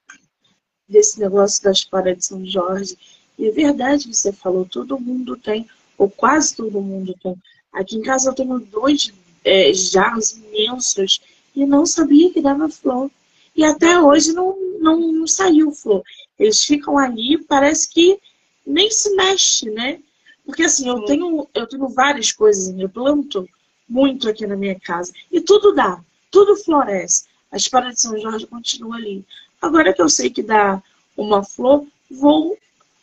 [0.89, 2.97] desse negócio da espada de São Jorge.
[3.39, 7.37] E é verdade que você falou, todo mundo tem, ou quase todo mundo tem.
[7.73, 9.13] Aqui em casa eu tenho dois
[9.45, 11.21] é, jarros imensos
[11.55, 13.11] e não sabia que dava flor.
[13.55, 16.03] E até hoje não, não, não saiu flor.
[16.39, 18.19] Eles ficam ali, parece que
[18.67, 20.01] nem se mexe, né?
[20.45, 23.47] Porque assim, eu tenho, eu tenho várias coisas, eu planto
[23.89, 25.13] muito aqui na minha casa.
[25.31, 29.25] E tudo dá, tudo floresce a espada de São Jorge continua ali.
[29.61, 30.83] Agora que eu sei que dá
[31.17, 32.57] uma flor, vou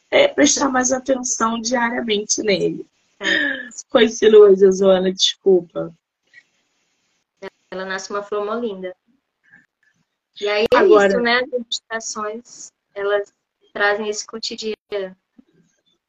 [0.09, 2.85] é, prestar mais atenção diariamente nele.
[3.19, 3.69] É.
[3.89, 5.93] Continua, Josuana, desculpa.
[7.71, 8.95] Ela nasce uma flor molinda.
[10.39, 11.39] E aí é Agora, isso, né?
[11.39, 13.33] As ilustrações, elas
[13.73, 14.75] trazem esse cotidiano.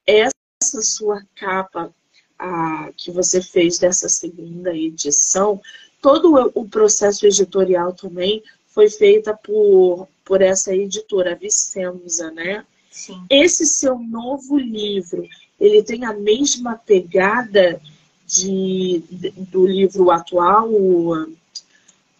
[0.06, 1.92] Essa sua capa
[2.38, 5.60] a, que você fez dessa segunda edição
[6.00, 12.64] todo o processo editorial também foi feita por, por essa editora, Vicenza, né?
[12.90, 13.24] Sim.
[13.30, 15.26] Esse seu novo livro,
[15.58, 17.80] ele tem a mesma pegada
[18.26, 20.68] de, de do livro atual?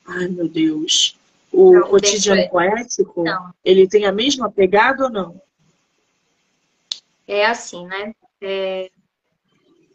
[0.06, 1.16] Ai, meu Deus.
[1.52, 2.48] O não, Cotidiano é...
[2.48, 3.22] Poético?
[3.24, 3.52] Não.
[3.64, 5.40] Ele tem a mesma pegada ou não?
[7.26, 8.14] É assim, né?
[8.40, 8.90] É...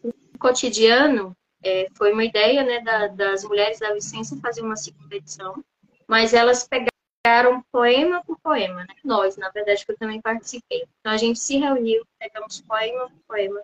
[0.02, 5.16] O cotidiano, é, foi uma ideia né, da, das mulheres da Vicência fazer uma segunda
[5.16, 5.64] edição,
[6.06, 8.94] mas elas pegaram poema por poema, né?
[9.02, 10.84] nós, na verdade, que eu também participei.
[11.00, 13.62] Então a gente se reuniu, pegamos poema por poema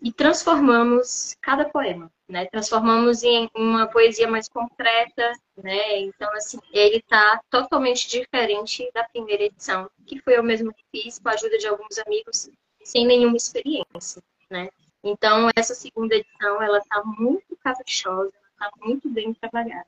[0.00, 2.44] e transformamos cada poema, né?
[2.46, 6.00] Transformamos em uma poesia mais concreta, né?
[6.00, 11.18] Então, assim, ele está totalmente diferente da primeira edição, que foi eu mesmo que fiz,
[11.18, 12.50] com a ajuda de alguns amigos,
[12.82, 14.68] sem nenhuma experiência, né?
[15.06, 19.86] Então, essa segunda edição, ela está muito caprichosa, está muito bem trabalhada.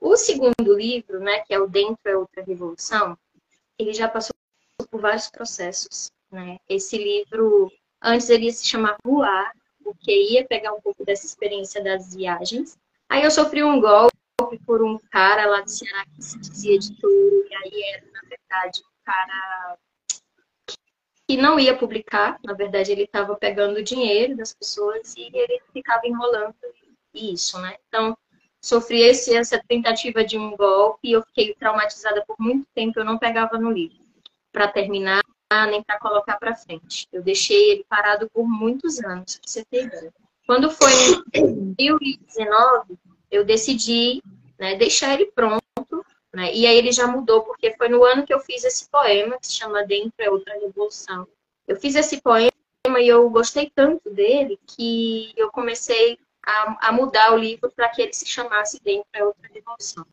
[0.00, 3.16] O segundo livro, né, que é o Dentro é Outra Revolução,
[3.78, 4.34] ele já passou
[4.90, 6.10] por vários processos.
[6.28, 6.58] Né?
[6.68, 7.70] Esse livro,
[8.02, 9.52] antes ele ia se chamar Voar,
[9.84, 12.76] porque ia pegar um pouco dessa experiência das viagens.
[13.08, 14.12] Aí eu sofri um golpe
[14.66, 18.80] por um cara lá do Ceará que se dizia editor, e aí era, na verdade,
[18.80, 19.78] um cara
[21.32, 25.62] que não ia publicar, na verdade ele estava pegando o dinheiro das pessoas e ele
[25.72, 26.54] ficava enrolando
[27.14, 27.74] isso, né?
[27.88, 28.14] Então,
[28.60, 33.04] sofri esse, essa tentativa de um golpe e eu fiquei traumatizada por muito tempo, eu
[33.06, 33.96] não pegava no livro
[34.52, 35.22] para terminar,
[35.70, 37.08] nem para colocar para frente.
[37.10, 40.12] Eu deixei ele parado por muitos anos, para você ter ideia.
[40.46, 40.92] Quando foi
[41.32, 42.98] em 2019,
[43.30, 44.22] eu decidi
[44.58, 45.61] né, deixar ele pronto
[46.32, 46.52] né?
[46.54, 49.46] E aí ele já mudou, porque foi no ano que eu fiz esse poema, que
[49.46, 51.26] se chama Dentro é Outra Revolução.
[51.68, 52.50] Eu fiz esse poema
[52.98, 58.02] e eu gostei tanto dele que eu comecei a, a mudar o livro para que
[58.02, 60.06] ele se chamasse Dentro é Outra Revolução.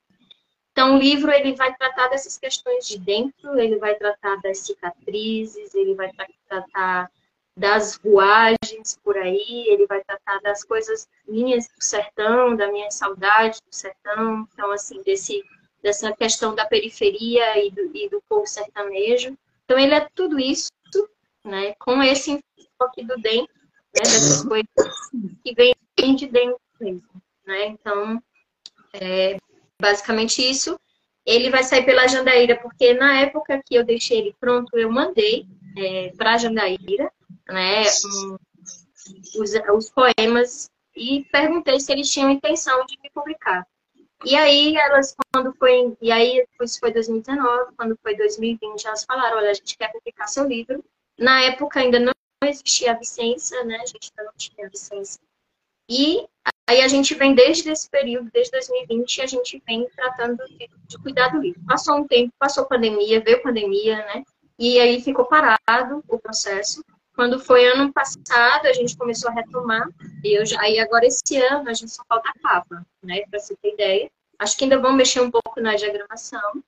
[0.71, 5.73] Então, o livro ele vai tratar dessas questões de dentro, ele vai tratar das cicatrizes,
[5.73, 6.11] ele vai
[6.47, 7.11] tratar
[7.57, 13.59] das ruagens por aí, ele vai tratar das coisas minhas do sertão, da minha saudade
[13.67, 15.43] do sertão, então, assim, desse
[15.81, 19.37] dessa questão da periferia e do, e do povo sertanejo.
[19.65, 20.71] Então, ele é tudo isso,
[21.43, 23.53] né, com esse enfoque do dentro,
[23.95, 24.67] né, dessas coisas
[25.43, 27.09] que vêm de dentro mesmo.
[27.45, 27.67] Né?
[27.67, 28.21] Então,
[28.93, 29.37] é
[29.79, 30.79] basicamente isso.
[31.25, 35.45] Ele vai sair pela Jandaíra, porque na época que eu deixei ele pronto, eu mandei
[35.77, 37.11] é, para a Jandaíra
[37.47, 38.37] né, um,
[39.39, 43.65] os, os poemas e perguntei se eles tinham intenção de me publicar.
[44.25, 49.37] E aí elas, quando foi, e aí isso foi 2019, quando foi 2020, elas falaram,
[49.37, 50.83] olha, a gente quer publicar seu livro.
[51.17, 53.77] Na época ainda não existia a Vicência, né?
[53.77, 55.21] A gente ainda não tinha a Vicência.
[55.89, 56.27] E
[56.69, 60.97] aí a gente vem desde esse período, desde 2020, a gente vem tratando de, de
[61.01, 61.61] cuidar do livro.
[61.65, 64.23] Passou um tempo, passou pandemia, veio pandemia, né?
[64.57, 66.83] E aí ficou parado o processo.
[67.19, 69.85] Quando foi ano passado, a gente começou a retomar.
[70.23, 73.23] E eu já, aí agora esse ano a gente só falta a capa, né?
[73.29, 74.09] Para você ter ideia.
[74.39, 76.63] Acho que ainda vão mexer um pouco na diagramação.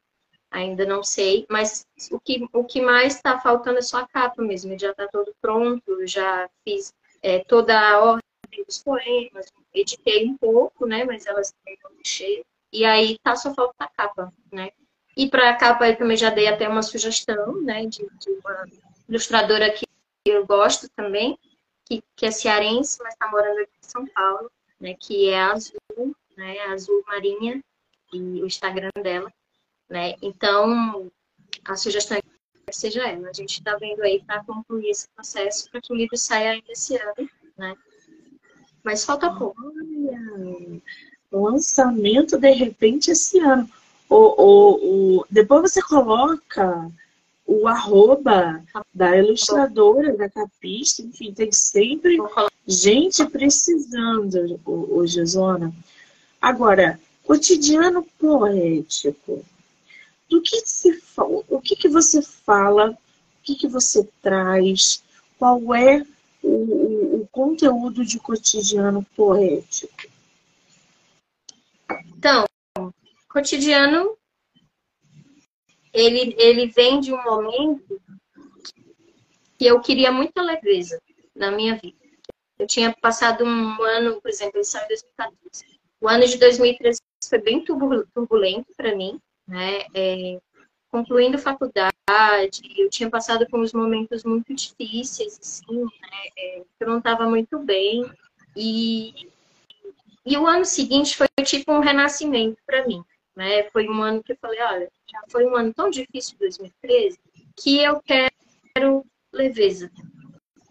[0.52, 4.42] Ainda não sei, mas o que, o que mais está faltando é só a capa
[4.42, 4.78] mesmo.
[4.78, 10.86] Já está todo pronto, já fiz é, toda a ordem dos poemas, editei um pouco,
[10.86, 11.06] né?
[11.06, 12.44] Mas elas também mexer.
[12.74, 14.72] E aí tá só falta a capa, né?
[15.16, 17.86] E para a capa eu também já dei até uma sugestão, né?
[17.86, 18.66] De, de uma
[19.08, 19.90] ilustradora que
[20.26, 21.38] eu gosto também,
[21.86, 26.16] que, que é cearense, mas está morando aqui em São Paulo, né, que é Azul,
[26.38, 27.62] né, Azul Marinha,
[28.14, 29.32] e o Instagram dela.
[29.90, 30.16] Né?
[30.22, 31.12] Então,
[31.66, 33.30] a sugestão é que seja ela.
[33.30, 36.72] A gente está vendo aí para concluir esse processo, para que o livro saia ainda
[36.72, 37.30] esse ano.
[37.58, 37.76] Né?
[38.84, 39.62] Mas falta pouco.
[39.62, 40.82] Olha,
[41.32, 43.70] lançamento de repente esse ano.
[44.10, 46.92] O, o, o, depois você coloca
[47.52, 52.18] o arroba da ilustradora, da capista, enfim, tem sempre
[52.66, 55.74] gente precisando, o, o Gisona.
[56.42, 59.44] Agora, cotidiano poético.
[60.30, 62.98] Do que se o que, que você fala, o
[63.44, 65.04] que, que você traz,
[65.38, 66.06] qual é
[66.42, 70.08] o, o, o conteúdo de cotidiano poético?
[72.18, 72.48] Então,
[73.28, 74.16] cotidiano
[75.94, 78.02] ele, ele vem de um momento
[79.58, 81.02] que eu queria muita leveza
[81.36, 81.98] na minha vida.
[82.58, 85.66] Eu tinha passado um ano, por exemplo, ele saiu em 2014.
[86.00, 89.86] O ano de 2013 foi bem turbulento para mim, né?
[89.94, 90.40] É,
[90.90, 91.94] concluindo faculdade,
[92.78, 95.90] eu tinha passado por uns momentos muito difíceis, assim, né?
[96.38, 98.10] É, eu não estava muito bem.
[98.56, 99.30] E,
[100.26, 103.04] e o ano seguinte foi tipo um renascimento para mim.
[103.36, 103.64] Né?
[103.70, 107.20] Foi um ano que eu falei, olha, já foi um ano tão difícil 2013
[107.56, 109.92] que eu quero leveza.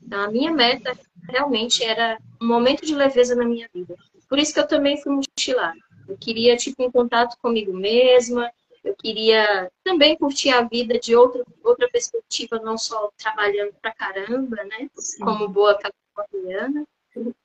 [0.03, 3.94] Então, a minha meta realmente era um momento de leveza na minha vida.
[4.29, 5.75] Por isso que eu também fui mochilar.
[6.09, 8.51] Eu queria, tipo, um contato comigo mesma,
[8.83, 14.57] eu queria também curtir a vida de outra, outra perspectiva, não só trabalhando pra caramba,
[14.64, 14.88] né?
[15.18, 16.85] Como boa californiana,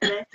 [0.02, 0.26] né?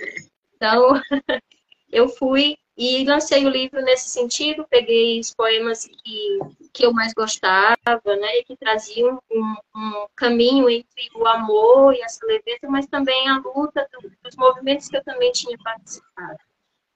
[0.55, 0.93] Então,
[1.91, 6.39] eu fui e lancei o livro nesse sentido, peguei os poemas que,
[6.73, 12.01] que eu mais gostava, né, e que traziam um, um caminho entre o amor e
[12.01, 13.87] essa leveza, mas também a luta
[14.23, 16.37] dos movimentos que eu também tinha participado.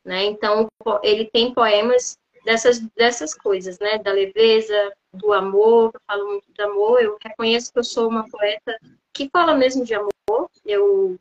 [0.03, 0.25] Né?
[0.25, 0.67] Então,
[1.03, 3.97] ele tem poemas dessas, dessas coisas, né?
[3.97, 8.29] Da leveza, do amor, eu falo muito de amor, eu reconheço que eu sou uma
[8.29, 8.77] poeta
[9.11, 11.17] que fala mesmo de amor, eu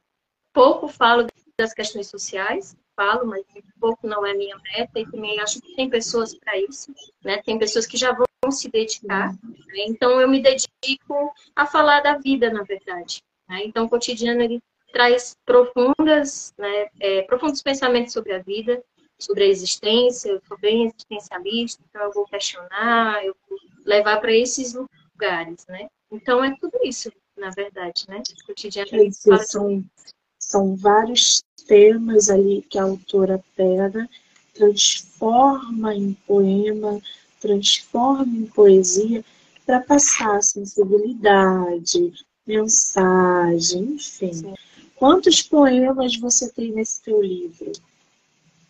[0.52, 1.26] pouco falo
[1.58, 3.44] das questões sociais, falo, mas
[3.80, 6.92] pouco não é minha meta, e também acho que tem pessoas para isso,
[7.22, 7.42] né?
[7.42, 9.84] Tem pessoas que já vão se dedicar, né?
[9.86, 13.22] então eu me dedico a falar da vida, na verdade.
[13.48, 13.64] Né?
[13.64, 14.60] Então, o cotidiano ele
[14.92, 18.82] traz profundas, né, é, profundos pensamentos sobre a vida,
[19.18, 24.32] sobre a existência, eu sou bem existencialista, então eu vou questionar, eu vou levar para
[24.32, 25.88] esses lugares, né?
[26.10, 28.22] Então é tudo isso, na verdade, né?
[28.46, 28.88] Cotidiano.
[28.88, 29.84] Quer dizer, são,
[30.54, 34.08] são vários temas ali que a autora pega,
[34.54, 37.02] transforma em poema,
[37.40, 39.24] transforma em poesia
[39.66, 42.12] para passar sensibilidade,
[42.46, 44.54] mensagem, enfim.
[44.94, 47.72] Quantos poemas você tem nesse teu livro?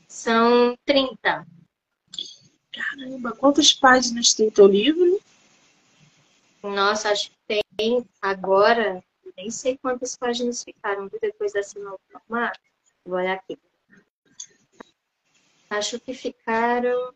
[0.08, 1.46] São 30.
[2.72, 5.20] Caramba, quantas páginas tem teu livro?
[6.62, 9.04] Nossa, acho que tem agora,
[9.36, 12.60] nem sei quantas páginas ficaram depois dessa nova formato.
[13.04, 13.58] Vou olhar aqui.
[15.70, 17.12] Acho que ficaram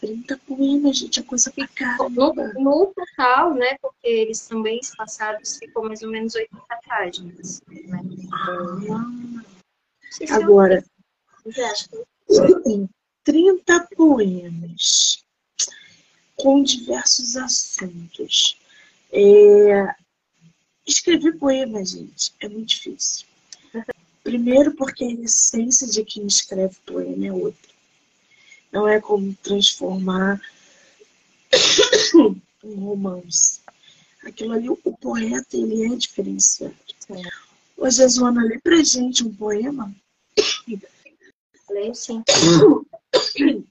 [0.00, 1.66] 30 poemas, gente, a coisa pra
[2.10, 7.62] No, no total, né, porque eles são bem espaçados, ficou mais ou menos 80 páginas.
[7.68, 8.00] Né?
[8.32, 10.84] Ah, agora,
[12.64, 12.88] tem
[13.22, 15.24] 30 poemas
[16.36, 18.58] com diversos assuntos.
[19.14, 19.94] É...
[20.86, 23.26] Escrever poema, gente, é muito difícil.
[24.22, 27.70] Primeiro porque a essência de quem escreve poema é outra.
[28.72, 30.40] Não é como transformar
[32.64, 33.60] um romance.
[34.24, 36.74] Aquilo ali, o poeta, ele é diferenciado.
[37.10, 37.22] É.
[37.76, 39.94] Ô, Jesuana, lê pra gente um poema.
[41.70, 42.22] Leio sim.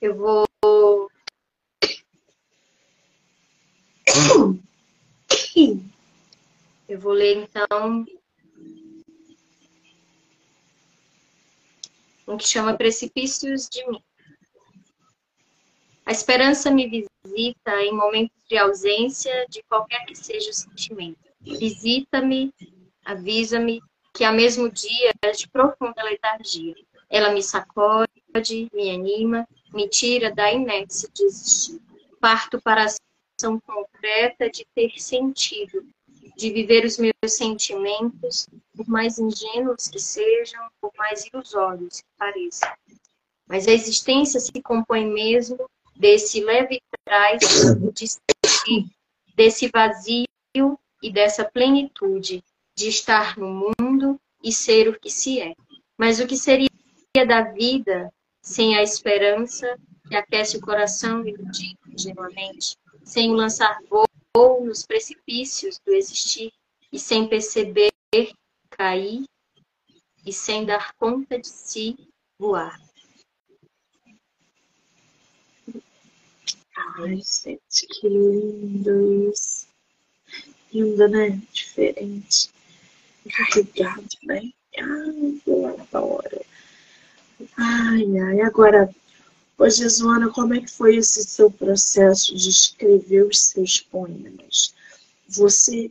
[0.00, 0.44] Eu vou.
[6.88, 8.04] Eu vou ler então
[12.26, 14.02] um que chama Precipícios de mim.
[16.06, 21.18] A esperança me visita em momentos de ausência de qualquer que seja o sentimento.
[21.40, 22.52] Visita-me,
[23.04, 23.80] avisa-me
[24.14, 26.74] que há mesmo dia de profunda letargia.
[27.10, 28.10] Ela me sacode,
[28.72, 31.80] me anima, me tira da inércia de existir.
[32.20, 35.84] Parto para a ação concreta de ter sentido,
[36.36, 42.70] de viver os meus sentimentos, por mais ingênuos que sejam, por mais ilusórios que pareçam.
[43.46, 45.58] Mas a existência se compõe mesmo
[45.96, 47.40] desse leve trás
[47.92, 48.06] de
[49.34, 50.26] desse vazio
[51.02, 52.44] e dessa plenitude
[52.76, 55.54] de estar no mundo e ser o que se é.
[55.98, 56.68] Mas o que seria
[57.26, 58.12] da vida
[58.42, 59.78] sem a esperança
[60.08, 64.04] que aquece o coração iludido ingenuamente, sem o lançar voo
[64.34, 66.52] ou nos precipícios do existir
[66.90, 67.92] e sem perceber
[68.70, 69.24] cair
[70.24, 71.96] e sem dar conta de si
[72.38, 72.80] voar.
[76.76, 79.66] Ai, gente, que lindo isso.
[80.72, 81.40] Lindo, né?
[81.52, 82.50] Diferente.
[83.30, 84.52] Carregado, né?
[84.78, 86.44] Ai, eu adoro.
[87.56, 88.92] Ai, ai, agora
[89.62, 94.74] Ô, Jesuana, como é que foi esse seu processo de escrever os seus poemas?
[95.28, 95.88] Você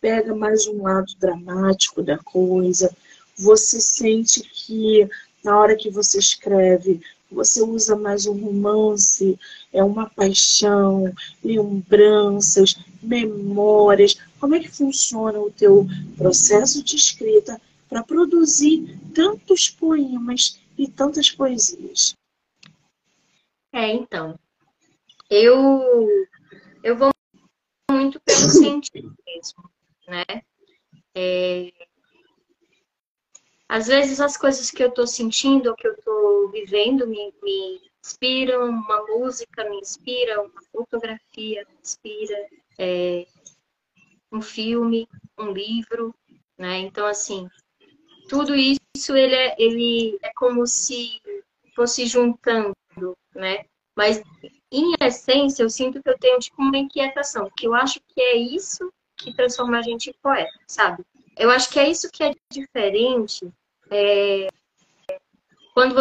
[0.00, 2.96] pega mais um lado dramático da coisa,
[3.36, 5.06] você sente que
[5.44, 9.38] na hora que você escreve, você usa mais um romance,
[9.70, 11.12] é uma paixão,
[11.44, 14.16] lembranças, memórias.
[14.40, 15.86] Como é que funciona o teu
[16.16, 22.14] processo de escrita para produzir tantos poemas e tantas poesias?
[23.74, 24.38] É, então.
[25.28, 25.82] Eu,
[26.84, 27.10] eu vou
[27.90, 29.68] muito pelo sentido mesmo,
[30.06, 30.24] né?
[31.12, 31.72] É,
[33.68, 37.80] às vezes as coisas que eu estou sentindo ou que eu estou vivendo me, me
[38.00, 42.48] inspiram, uma música me inspira, uma fotografia me inspira,
[42.78, 43.26] é,
[44.30, 46.14] um filme, um livro,
[46.56, 46.78] né?
[46.78, 47.48] Então, assim,
[48.28, 51.20] tudo isso ele é, ele é como se
[51.74, 52.72] fosse juntando
[53.34, 53.64] né?
[53.96, 54.22] Mas,
[54.72, 58.36] em essência, eu sinto que eu tenho, tipo, uma inquietação, que eu acho que é
[58.36, 61.04] isso que transforma a gente em poeta, sabe?
[61.36, 63.48] Eu acho que é isso que é diferente
[63.90, 64.48] é...
[65.72, 65.94] quando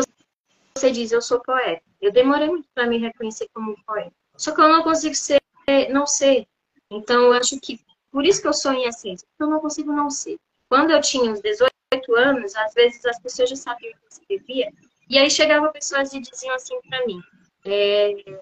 [0.76, 1.84] você, diz, eu sou poeta.
[2.02, 4.12] Eu demorei muito para me reconhecer como poeta.
[4.36, 5.42] Só que eu não consigo ser,
[5.90, 6.48] não ser.
[6.90, 7.80] Então, eu acho que,
[8.12, 10.38] por isso que eu sou em essência, porque eu não consigo não ser.
[10.68, 11.72] Quando eu tinha uns 18
[12.16, 14.74] anos, às vezes as pessoas já sabiam que eu escrevia,
[15.10, 17.22] e aí chegavam pessoas e diziam assim para mim:
[17.66, 18.40] é...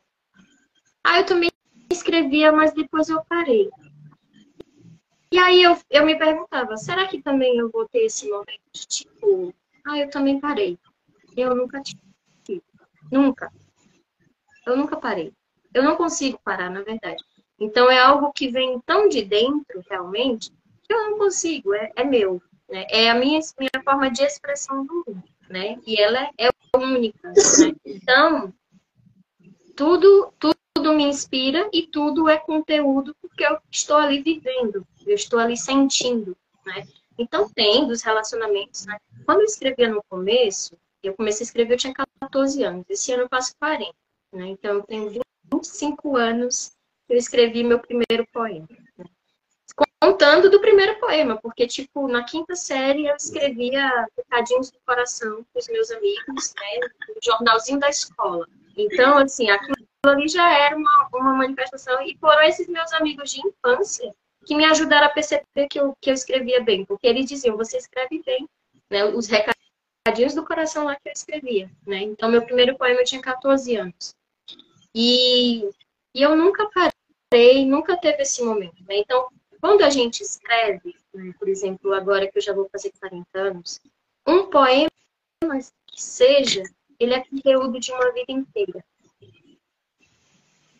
[1.04, 1.52] Ah, eu também
[1.90, 3.70] escrevia, mas depois eu parei.
[5.32, 8.86] E aí eu, eu me perguntava: será que também eu vou ter esse momento de
[8.86, 9.54] tipo,
[9.86, 10.78] ah, eu também parei?
[11.36, 12.64] Eu nunca tive.
[13.12, 13.52] Nunca.
[14.66, 15.34] Eu nunca parei.
[15.74, 17.24] Eu não consigo parar, na verdade.
[17.60, 20.52] Então é algo que vem tão de dentro, realmente,
[20.84, 21.74] que eu não consigo.
[21.74, 22.42] É, é meu.
[22.70, 22.86] Né?
[22.90, 25.80] É a minha, minha forma de expressão do mundo né?
[25.86, 27.34] E ela é única, né?
[27.86, 28.54] Então,
[29.76, 35.40] tudo, tudo me inspira e tudo é conteúdo porque eu estou ali vivendo, eu estou
[35.40, 36.36] ali sentindo,
[36.66, 36.88] né?
[37.18, 38.98] Então tem dos relacionamentos, né?
[39.26, 42.86] Quando eu escrevia no começo, eu comecei a escrever, eu tinha 14 anos.
[42.90, 43.94] Esse ano eu faço 40,
[44.34, 44.48] né?
[44.48, 45.22] Então eu tenho
[45.52, 46.72] 25 anos
[47.08, 48.68] que eu escrevi meu primeiro poema.
[48.98, 49.06] Né?
[50.02, 55.60] Contando do primeiro poema, porque, tipo, na quinta série eu escrevia Recadinhos do Coração com
[55.60, 56.88] os meus amigos, né?
[57.08, 58.48] No jornalzinho da escola.
[58.76, 62.02] Então, assim, aquilo ali já era uma, uma manifestação.
[62.02, 64.12] E foram esses meus amigos de infância
[64.46, 66.86] que me ajudaram a perceber que eu, que eu escrevia bem.
[66.86, 68.48] Porque eles diziam, você escreve bem.
[68.90, 69.06] Né?
[69.06, 71.70] Os recadinhos do coração lá que eu escrevia.
[71.86, 72.00] Né?
[72.00, 74.16] Então, meu primeiro poema eu tinha 14 anos.
[74.96, 75.70] E,
[76.16, 78.84] e eu nunca parei, nunca teve esse momento.
[78.88, 78.98] Né?
[78.98, 79.28] Então,
[79.62, 83.80] quando a gente escreve, né, por exemplo, agora que eu já vou fazer 40 anos,
[84.28, 84.90] um poema
[85.86, 86.64] que seja,
[87.00, 88.84] ele é conteúdo de uma vida inteira.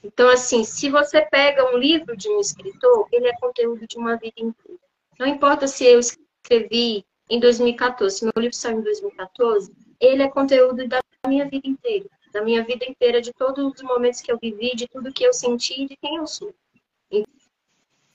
[0.04, 4.16] Então, assim, se você pega um livro de um escritor, ele é conteúdo de uma
[4.18, 4.80] vida inteira.
[5.20, 10.28] Não importa se eu escrevi em 2014, se meu livro saiu em 2014, ele é
[10.28, 12.10] conteúdo da minha vida inteira.
[12.34, 15.34] Da minha vida inteira, de todos os momentos que eu vivi, de tudo que eu
[15.34, 16.54] senti, de quem eu sou.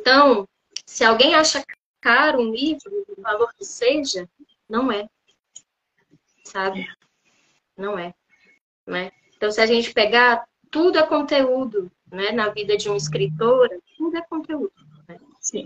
[0.01, 0.49] Então,
[0.87, 1.65] se alguém acha
[2.01, 4.29] caro um livro, o valor que seja,
[4.69, 5.09] não é.
[6.45, 6.87] Sabe?
[7.77, 8.15] Não é.
[8.87, 9.11] Né?
[9.37, 12.33] Então, se a gente pegar tudo é conteúdo, né?
[12.33, 14.73] Na vida de uma escritora, tudo é conteúdo.
[15.09, 15.19] Né?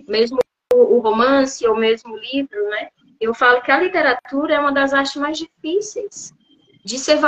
[0.08, 0.38] Mesmo
[0.72, 2.88] o, romance ou mesmo o livro, né?
[3.20, 6.32] Eu falo que a literatura é uma das artes mais difíceis
[6.84, 7.18] de ser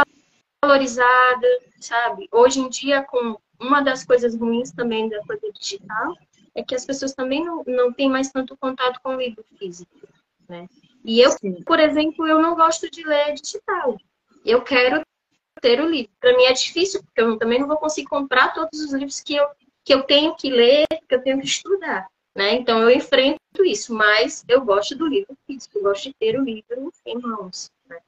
[0.62, 1.46] valorizada,
[1.80, 2.28] sabe?
[2.32, 6.14] Hoje em dia, com uma das coisas ruins também da coisa digital,
[6.54, 10.08] é que as pessoas também não, não têm mais tanto contato com o livro físico,
[10.48, 10.68] né?
[11.04, 11.62] E eu, Sim.
[11.64, 13.96] por exemplo, eu não gosto de ler digital.
[14.44, 15.02] Eu quero
[15.60, 16.12] ter o livro.
[16.20, 19.34] Para mim é difícil, porque eu também não vou conseguir comprar todos os livros que
[19.34, 19.46] eu,
[19.84, 22.06] que eu tenho que ler, que eu tenho que estudar.
[22.34, 22.54] Né?
[22.54, 26.44] Então eu enfrento isso, mas eu gosto do livro físico, eu gosto de ter o
[26.44, 27.70] livro em mãos.
[27.86, 27.98] Né?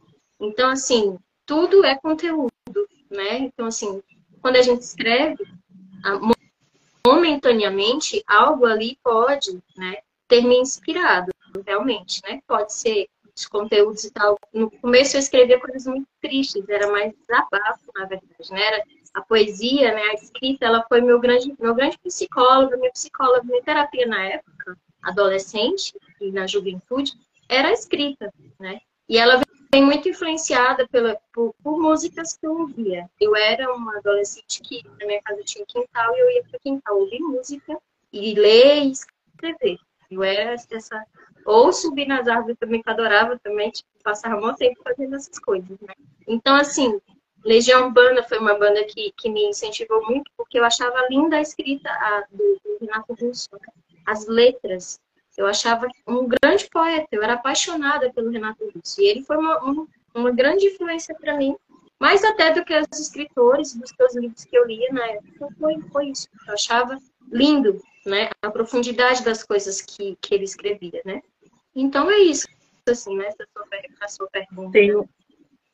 [0.40, 2.50] Então, assim, tudo é conteúdo,
[3.10, 3.38] né?
[3.38, 4.02] Então, assim,
[4.40, 5.44] quando a gente escreve,
[7.06, 9.96] momentaneamente, algo ali pode né,
[10.26, 11.30] ter me inspirado,
[11.66, 12.40] realmente, né?
[12.46, 14.38] Pode ser os conteúdos e tal.
[14.52, 18.66] No começo eu escrevia coisas muito tristes, era mais desabafo, na verdade, né?
[18.66, 18.84] Era
[19.14, 20.02] a poesia, né?
[20.02, 24.76] A escrita, ela foi meu grande, meu grande psicólogo, minha psicóloga, minha terapia na época,
[25.02, 27.12] adolescente e na juventude,
[27.48, 28.80] era a escrita, né?
[29.08, 29.40] E ela
[29.74, 33.10] vem muito influenciada pela, por, por, músicas que eu ouvia.
[33.20, 36.60] Eu era uma adolescente que na minha casa tinha quintal e eu ia para o
[36.60, 37.76] quintal ouvir música
[38.12, 39.78] e ler e escrever.
[40.08, 41.04] Eu era essa.
[41.44, 45.38] Ou subir nas árvores também, que eu adorava também, tipo, passava muito tempo fazendo essas
[45.40, 45.94] coisas, né?
[46.26, 47.00] Então, assim,
[47.44, 51.42] Legião Urbana foi uma banda que, que me incentivou muito, porque eu achava linda a
[51.42, 53.72] escrita a, do, do Renato Russo, né?
[54.06, 55.00] as letras.
[55.36, 59.00] Eu achava um grande poeta, eu era apaixonada pelo Renato Russo.
[59.00, 61.56] E ele foi uma, uma, uma grande influência para mim,
[61.98, 65.48] mais até do que os escritores dos seus livros que eu lia na época.
[65.58, 66.28] Foi, foi isso.
[66.46, 66.98] Eu achava
[67.32, 71.22] lindo né, a profundidade das coisas que, que ele escrevia, né?
[71.74, 72.46] Então é isso,
[72.88, 73.66] assim, né, essa sua,
[74.00, 74.72] a sua pergunta.
[74.72, 74.92] Tem,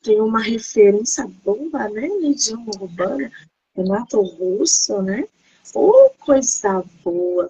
[0.01, 3.31] tem uma referência bomba, né, Legião Urbana,
[3.75, 5.27] Renato Russo, né?
[5.75, 7.49] Oh, coisa boa!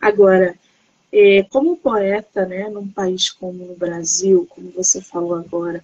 [0.00, 0.54] Agora,
[1.12, 5.82] é, como poeta, né, num país como o Brasil, como você falou agora,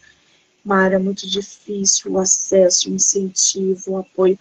[0.64, 4.38] uma área muito difícil, o acesso, o incentivo, o apoio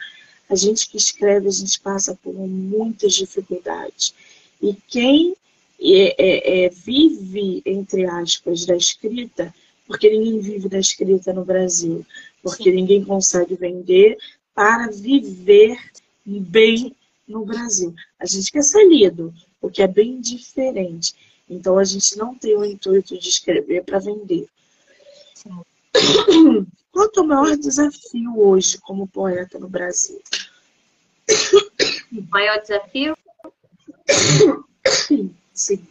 [0.51, 4.13] a gente que escreve, a gente passa por muitas dificuldades.
[4.61, 5.33] E quem
[5.81, 9.53] é, é, é, vive, entre aspas, da escrita,
[9.87, 12.05] porque ninguém vive da escrita no Brasil,
[12.43, 12.75] porque Sim.
[12.75, 14.17] ninguém consegue vender
[14.53, 15.79] para viver
[16.25, 16.93] bem
[17.25, 17.95] no Brasil.
[18.19, 21.13] A gente quer ser lido, o que é bem diferente.
[21.49, 24.47] Então a gente não tem o intuito de escrever para vender.
[26.91, 30.21] Qual é o maior desafio hoje como poeta no Brasil?
[32.11, 33.17] O maior desafio?
[35.53, 35.85] Sim.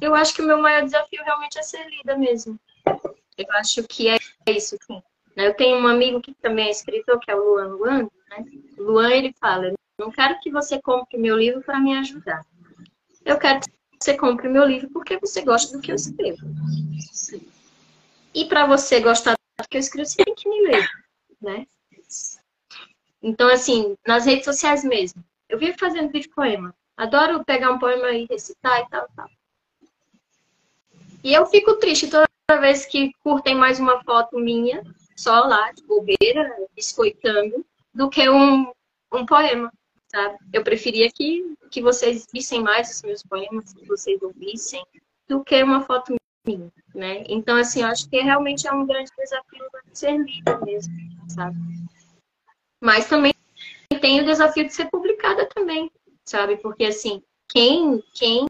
[0.00, 2.58] Eu acho que o meu maior desafio realmente é ser lida mesmo.
[3.38, 4.18] Eu acho que é
[4.48, 5.02] isso, sim.
[5.36, 8.10] Eu tenho um amigo que também é escritor, que é o Luan Luan.
[8.30, 8.44] Né?
[8.76, 9.72] Luan, ele fala,
[10.02, 12.44] não quero que você compre meu livro para me ajudar.
[13.24, 16.46] Eu quero que você compre meu livro porque você gosta do que eu escrevo.
[18.34, 20.88] E para você gostar do que eu escrevo, você tem que me ler,
[21.40, 21.66] né?
[23.22, 25.22] Então, assim, nas redes sociais mesmo.
[25.48, 26.74] Eu vivo fazendo vídeo poema.
[26.96, 29.28] Adoro pegar um poema e recitar e tal, tal.
[31.22, 32.26] E eu fico triste toda
[32.60, 34.82] vez que curtem mais uma foto minha,
[35.16, 38.72] só lá, de bobeira, biscoitando, do que um,
[39.12, 39.72] um poema,
[40.14, 40.38] sabe?
[40.52, 44.84] Eu preferia que, que vocês vissem mais os meus poemas, que vocês ouvissem,
[45.28, 46.14] do que uma foto
[46.46, 47.24] minha, né?
[47.26, 50.94] Então, assim, eu acho que realmente é um grande desafio ser lido mesmo,
[51.28, 51.56] sabe?
[52.80, 53.32] Mas também
[54.00, 55.90] tem o desafio de ser publicada também,
[56.24, 56.56] sabe?
[56.56, 58.46] Porque, assim, quem, quem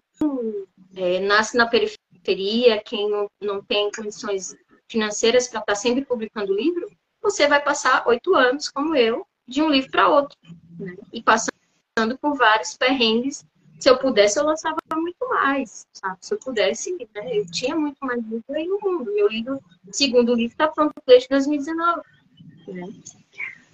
[0.97, 4.57] é, nasce na periferia, quem não, não tem condições
[4.89, 6.91] financeiras para estar tá sempre publicando livro,
[7.21, 10.37] você vai passar oito anos, como eu, de um livro para outro.
[10.83, 10.97] Né?
[11.13, 13.45] E passando por vários perrengues.
[13.79, 16.17] Se eu pudesse, eu lançava muito mais, sabe?
[16.21, 17.37] Se eu pudesse, né?
[17.37, 19.13] eu tinha muito mais livro aí no mundo.
[19.13, 19.61] Meu livro,
[19.91, 22.03] segundo livro, está pronto desde 2019.
[22.69, 22.87] Né?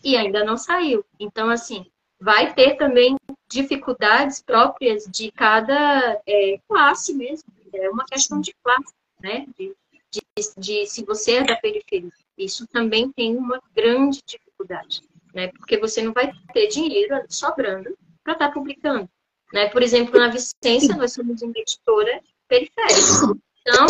[0.03, 1.05] E ainda não saiu.
[1.21, 1.85] Então, assim,
[2.21, 3.17] vai ter também
[3.49, 7.53] dificuldades próprias de cada é, classe mesmo.
[7.73, 9.47] É uma questão de classe, né?
[9.59, 9.75] De,
[10.11, 10.23] de,
[10.57, 12.11] de, se você é da periferia.
[12.37, 15.03] Isso também tem uma grande dificuldade,
[15.35, 15.49] né?
[15.49, 19.09] Porque você não vai ter dinheiro sobrando para estar tá publicando.
[19.53, 19.69] Né?
[19.69, 23.39] Por exemplo, na Vicência, nós somos uma editora periférica.
[23.61, 23.87] Então,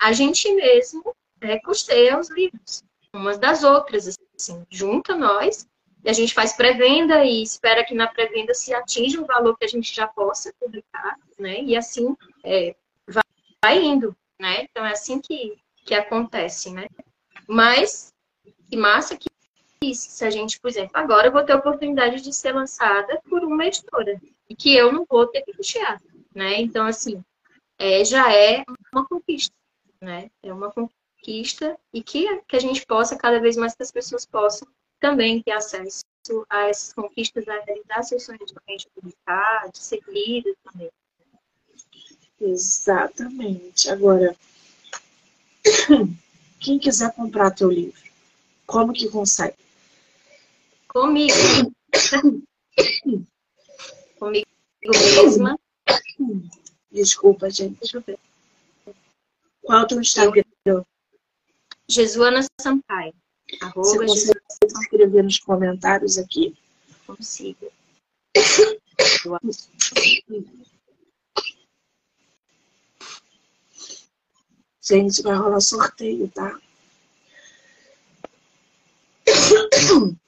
[0.00, 2.82] a gente mesmo é, custeia os livros,
[3.14, 5.66] umas das outras, assim, junta nós
[6.04, 9.64] e a gente faz pré-venda e espera que na pré-venda se atinja um valor que
[9.64, 11.62] a gente já possa publicar, né?
[11.62, 12.74] E assim é,
[13.06, 13.22] vai,
[13.64, 14.62] vai, indo, né?
[14.62, 16.88] Então é assim que, que acontece, né?
[17.46, 18.12] Mas
[18.68, 19.28] que massa que
[19.92, 23.20] isso, se a gente, por exemplo, agora eu vou ter a oportunidade de ser lançada
[23.28, 26.00] por uma editora e que eu não vou ter que puxar,
[26.34, 26.60] né?
[26.60, 27.22] Então, assim,
[27.78, 29.54] é, já é uma conquista,
[30.00, 30.30] né?
[30.42, 34.26] É uma conquista e que, que a gente possa, cada vez mais que as pessoas
[34.26, 34.66] possam
[35.00, 36.04] também ter acesso
[36.48, 40.90] a essas conquistas, a realizar seus sonhos de repente publicar, de ser lido também.
[42.40, 43.90] Exatamente.
[43.90, 44.36] Agora,
[46.60, 48.00] quem quiser comprar teu livro,
[48.66, 49.56] como que consegue?
[50.92, 51.32] Comigo.
[54.18, 54.46] Comigo
[54.84, 55.58] mesma.
[56.90, 57.78] Desculpa, gente.
[57.80, 58.18] Deixa eu ver.
[59.62, 60.44] Qual é o teu Instagram?
[61.88, 63.14] Jesuana Sampaio.
[63.62, 66.54] Arroba Você consegue escrever nos comentários aqui?
[67.06, 67.72] Consigo.
[74.82, 76.60] Gente, vai rolar sorteio, tá?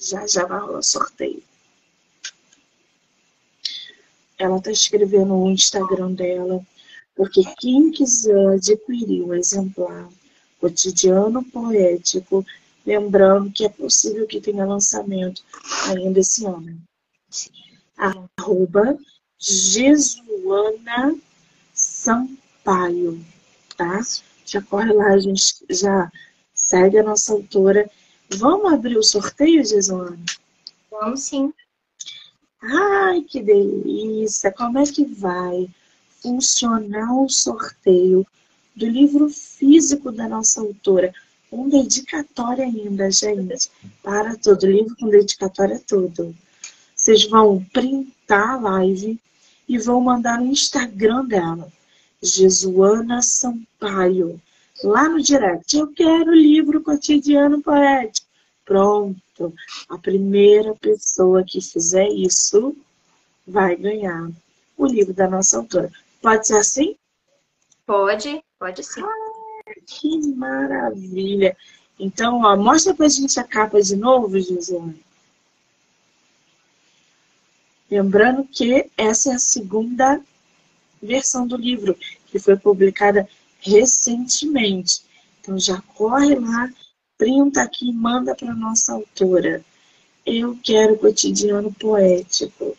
[0.00, 1.42] Já já vai rolar sorteio.
[4.38, 6.66] Ela tá escrevendo no Instagram dela,
[7.14, 10.08] porque quem quiser adquirir um exemplar
[10.58, 12.44] cotidiano poético,
[12.86, 15.42] lembrando que é possível que tenha lançamento
[15.88, 16.80] ainda esse ano.
[17.96, 18.98] Arroba
[19.38, 21.14] Jesuana
[21.74, 23.24] Sampaio,
[23.76, 24.00] tá?
[24.44, 26.10] Já corre lá, a gente já
[26.54, 27.90] segue a nossa autora.
[28.36, 30.18] Vamos abrir o sorteio, Jesuana?
[30.90, 31.52] Vamos sim.
[32.62, 34.52] Ai, que delícia!
[34.52, 35.68] Como é que vai
[36.22, 38.26] funcionar o sorteio
[38.76, 41.12] do livro físico da nossa autora,
[41.50, 43.70] com dedicatória ainda, gente.
[44.02, 46.34] Para todo livro com dedicatória tudo.
[46.94, 49.18] Vocês vão printar a live
[49.68, 51.70] e vão mandar no Instagram dela,
[52.22, 54.40] Jesuana Sampaio,
[54.82, 55.76] lá no direct.
[55.76, 58.26] Eu quero livro cotidiano poético.
[58.64, 59.54] Pronto.
[59.88, 62.76] A primeira pessoa que fizer isso
[63.46, 64.30] vai ganhar
[64.76, 65.90] o livro da nossa autora.
[66.22, 66.96] Pode ser assim?
[67.86, 68.42] Pode.
[68.58, 69.02] Pode sim.
[69.02, 71.56] Ah, que maravilha.
[71.98, 75.02] Então, ó, mostra pra gente a capa de novo, Josiane.
[77.90, 80.20] Lembrando que essa é a segunda
[81.02, 83.28] versão do livro, que foi publicada
[83.60, 85.02] recentemente.
[85.40, 86.70] Então já corre lá,
[87.16, 89.64] printa aqui e manda para nossa autora.
[90.24, 92.76] Eu quero cotidiano poético.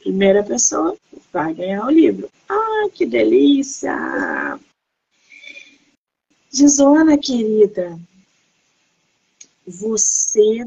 [0.00, 0.96] Primeira pessoa
[1.32, 2.30] vai ganhar o livro.
[2.48, 4.58] Ah, que delícia!
[6.52, 7.96] Gisona, querida,
[9.64, 10.66] você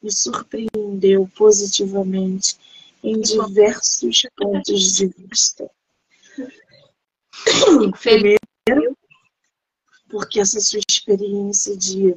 [0.00, 2.56] me surpreendeu positivamente
[3.02, 5.68] em diversos pontos de vista.
[8.00, 8.37] Primeiro,
[10.08, 12.14] porque essa sua experiência de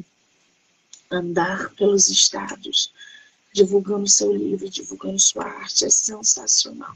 [1.09, 2.91] andar pelos estados,
[3.53, 6.95] divulgando seu livro, divulgando sua arte, é sensacional.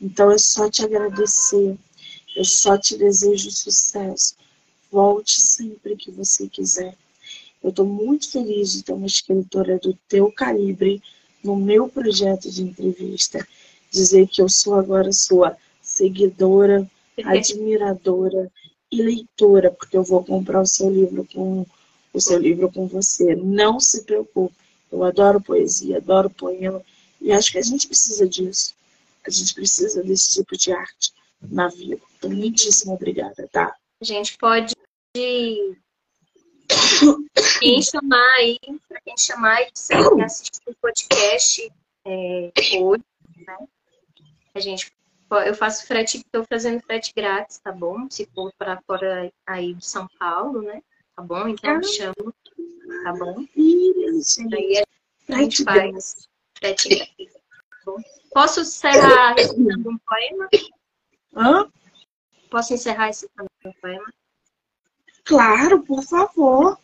[0.00, 1.76] Então, é só te agradecer,
[2.36, 4.36] eu só te desejo sucesso
[4.90, 6.96] Volte sempre que você quiser.
[7.62, 11.02] Eu estou muito feliz de ter uma escritora do teu calibre
[11.44, 13.46] no meu projeto de entrevista.
[13.90, 16.90] Dizer que eu sou agora sua seguidora,
[17.24, 18.50] admiradora
[18.90, 21.66] e leitora, porque eu vou comprar o seu livro com
[22.12, 23.34] o seu livro com você.
[23.34, 24.54] Não se preocupe.
[24.90, 26.82] Eu adoro poesia, adoro poema.
[27.20, 28.74] E acho que a gente precisa disso.
[29.26, 32.00] A gente precisa desse tipo de arte na vida.
[32.16, 33.74] Então, muitíssimo obrigada, tá?
[34.00, 34.74] A gente pode
[35.14, 35.76] quem
[37.82, 38.58] chamar aí,
[38.88, 41.72] para quem chamar e que assistiu o podcast
[42.06, 43.04] é, hoje,
[43.36, 43.58] né?
[44.54, 44.92] A gente,
[45.30, 48.08] eu faço frete, estou fazendo frete grátis, tá bom?
[48.10, 50.82] Se for para fora aí de São Paulo, né?
[51.14, 51.48] Tá bom?
[51.48, 52.14] Então me chama,
[53.04, 53.44] tá bom?
[53.56, 54.82] Isso, aí
[55.28, 57.32] a gente faz frete grátis.
[57.84, 57.92] Tá
[58.32, 60.48] Posso encerrar recitando um poema?
[61.34, 61.72] Hã?
[62.50, 64.12] Posso encerrar recitando um poema?
[65.24, 66.78] Claro, por favor.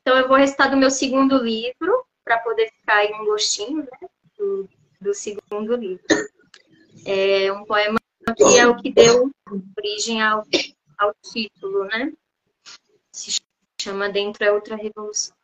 [0.00, 4.08] Então, eu vou recitar do meu segundo livro, para poder ficar aí um gostinho né,
[4.38, 4.68] do,
[5.00, 6.04] do segundo livro.
[7.04, 7.98] É um poema
[8.36, 9.30] que é o que deu
[9.76, 10.44] origem ao,
[10.98, 12.12] ao título, né?
[13.12, 13.40] Se
[13.80, 15.36] chama Dentro é Outra Revolução.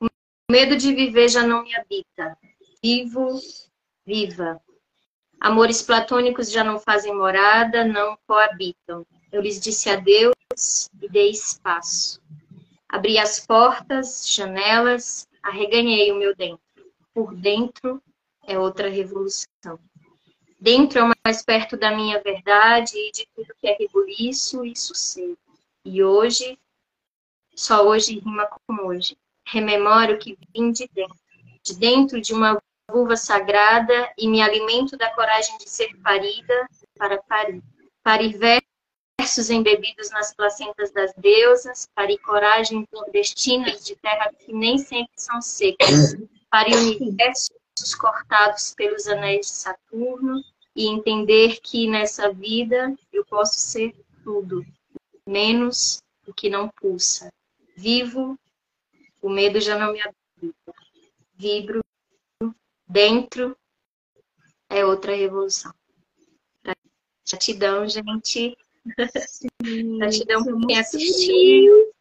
[0.00, 0.08] O
[0.50, 2.36] medo de viver já não me habita.
[2.82, 3.40] Vivo,
[4.04, 4.60] viva.
[5.40, 9.06] Amores platônicos já não fazem morada, não coabitam.
[9.32, 12.20] Eu lhes disse adeus e dei espaço.
[12.88, 16.60] Abri as portas, janelas, arreganhei o meu dentro.
[17.12, 18.02] Por dentro
[18.46, 19.78] é outra revolução.
[20.60, 25.36] Dentro é mais perto da minha verdade e de tudo que é rebuliço e sossego.
[25.84, 26.58] E hoje,
[27.54, 29.16] só hoje rima com hoje.
[29.46, 31.18] Rememoro que vim de dentro,
[31.62, 32.58] de dentro de uma
[32.90, 36.66] vulva sagrada e me alimento da coragem de ser parida
[36.96, 37.62] para parir.
[38.02, 45.12] Parir versos embebidos nas placentas das deusas, parir coragem clandestinas de terra que nem sempre
[45.16, 46.14] são secas,
[46.50, 47.53] parir universos
[47.94, 50.42] cortados pelos anéis de Saturno
[50.76, 54.64] e entender que nessa vida eu posso ser tudo,
[55.26, 57.32] menos o que não pulsa.
[57.76, 58.38] Vivo,
[59.20, 60.72] o medo já não me habita.
[61.34, 61.84] Vibro,
[62.86, 63.56] dentro
[64.70, 65.74] é outra revolução.
[67.28, 68.56] Gratidão, gente.
[69.26, 71.92] Sim, Gratidão por quem assistiu.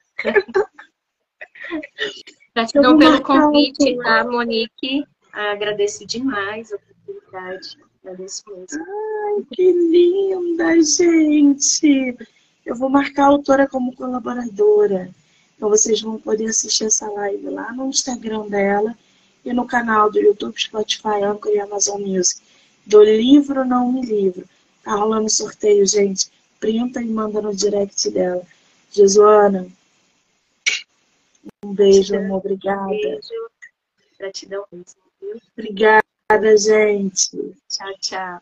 [2.54, 5.06] Gratidão pelo convite, tá, Monique?
[5.34, 7.78] Agradeço demais a oportunidade.
[8.04, 8.86] Agradeço mesmo.
[8.86, 12.16] Ai, que linda, gente!
[12.64, 15.10] Eu vou marcar a autora como colaboradora.
[15.56, 18.96] Então vocês vão poder assistir essa live lá no Instagram dela
[19.44, 22.42] e no canal do YouTube, Spotify, Anchor e Amazon Music.
[22.86, 24.48] Do livro Não Me Livro.
[24.84, 26.32] Tá rolando sorteio, gente.
[26.60, 28.44] Printa e manda no direct dela.
[28.92, 29.68] Jesuana,
[31.66, 32.38] um beijo, amor.
[32.38, 32.84] Obrigada.
[32.84, 33.50] Um beijo.
[34.20, 35.03] Gratidão mesmo.
[35.58, 37.30] Obrigada, gente.
[37.70, 38.42] Tchau, tchau.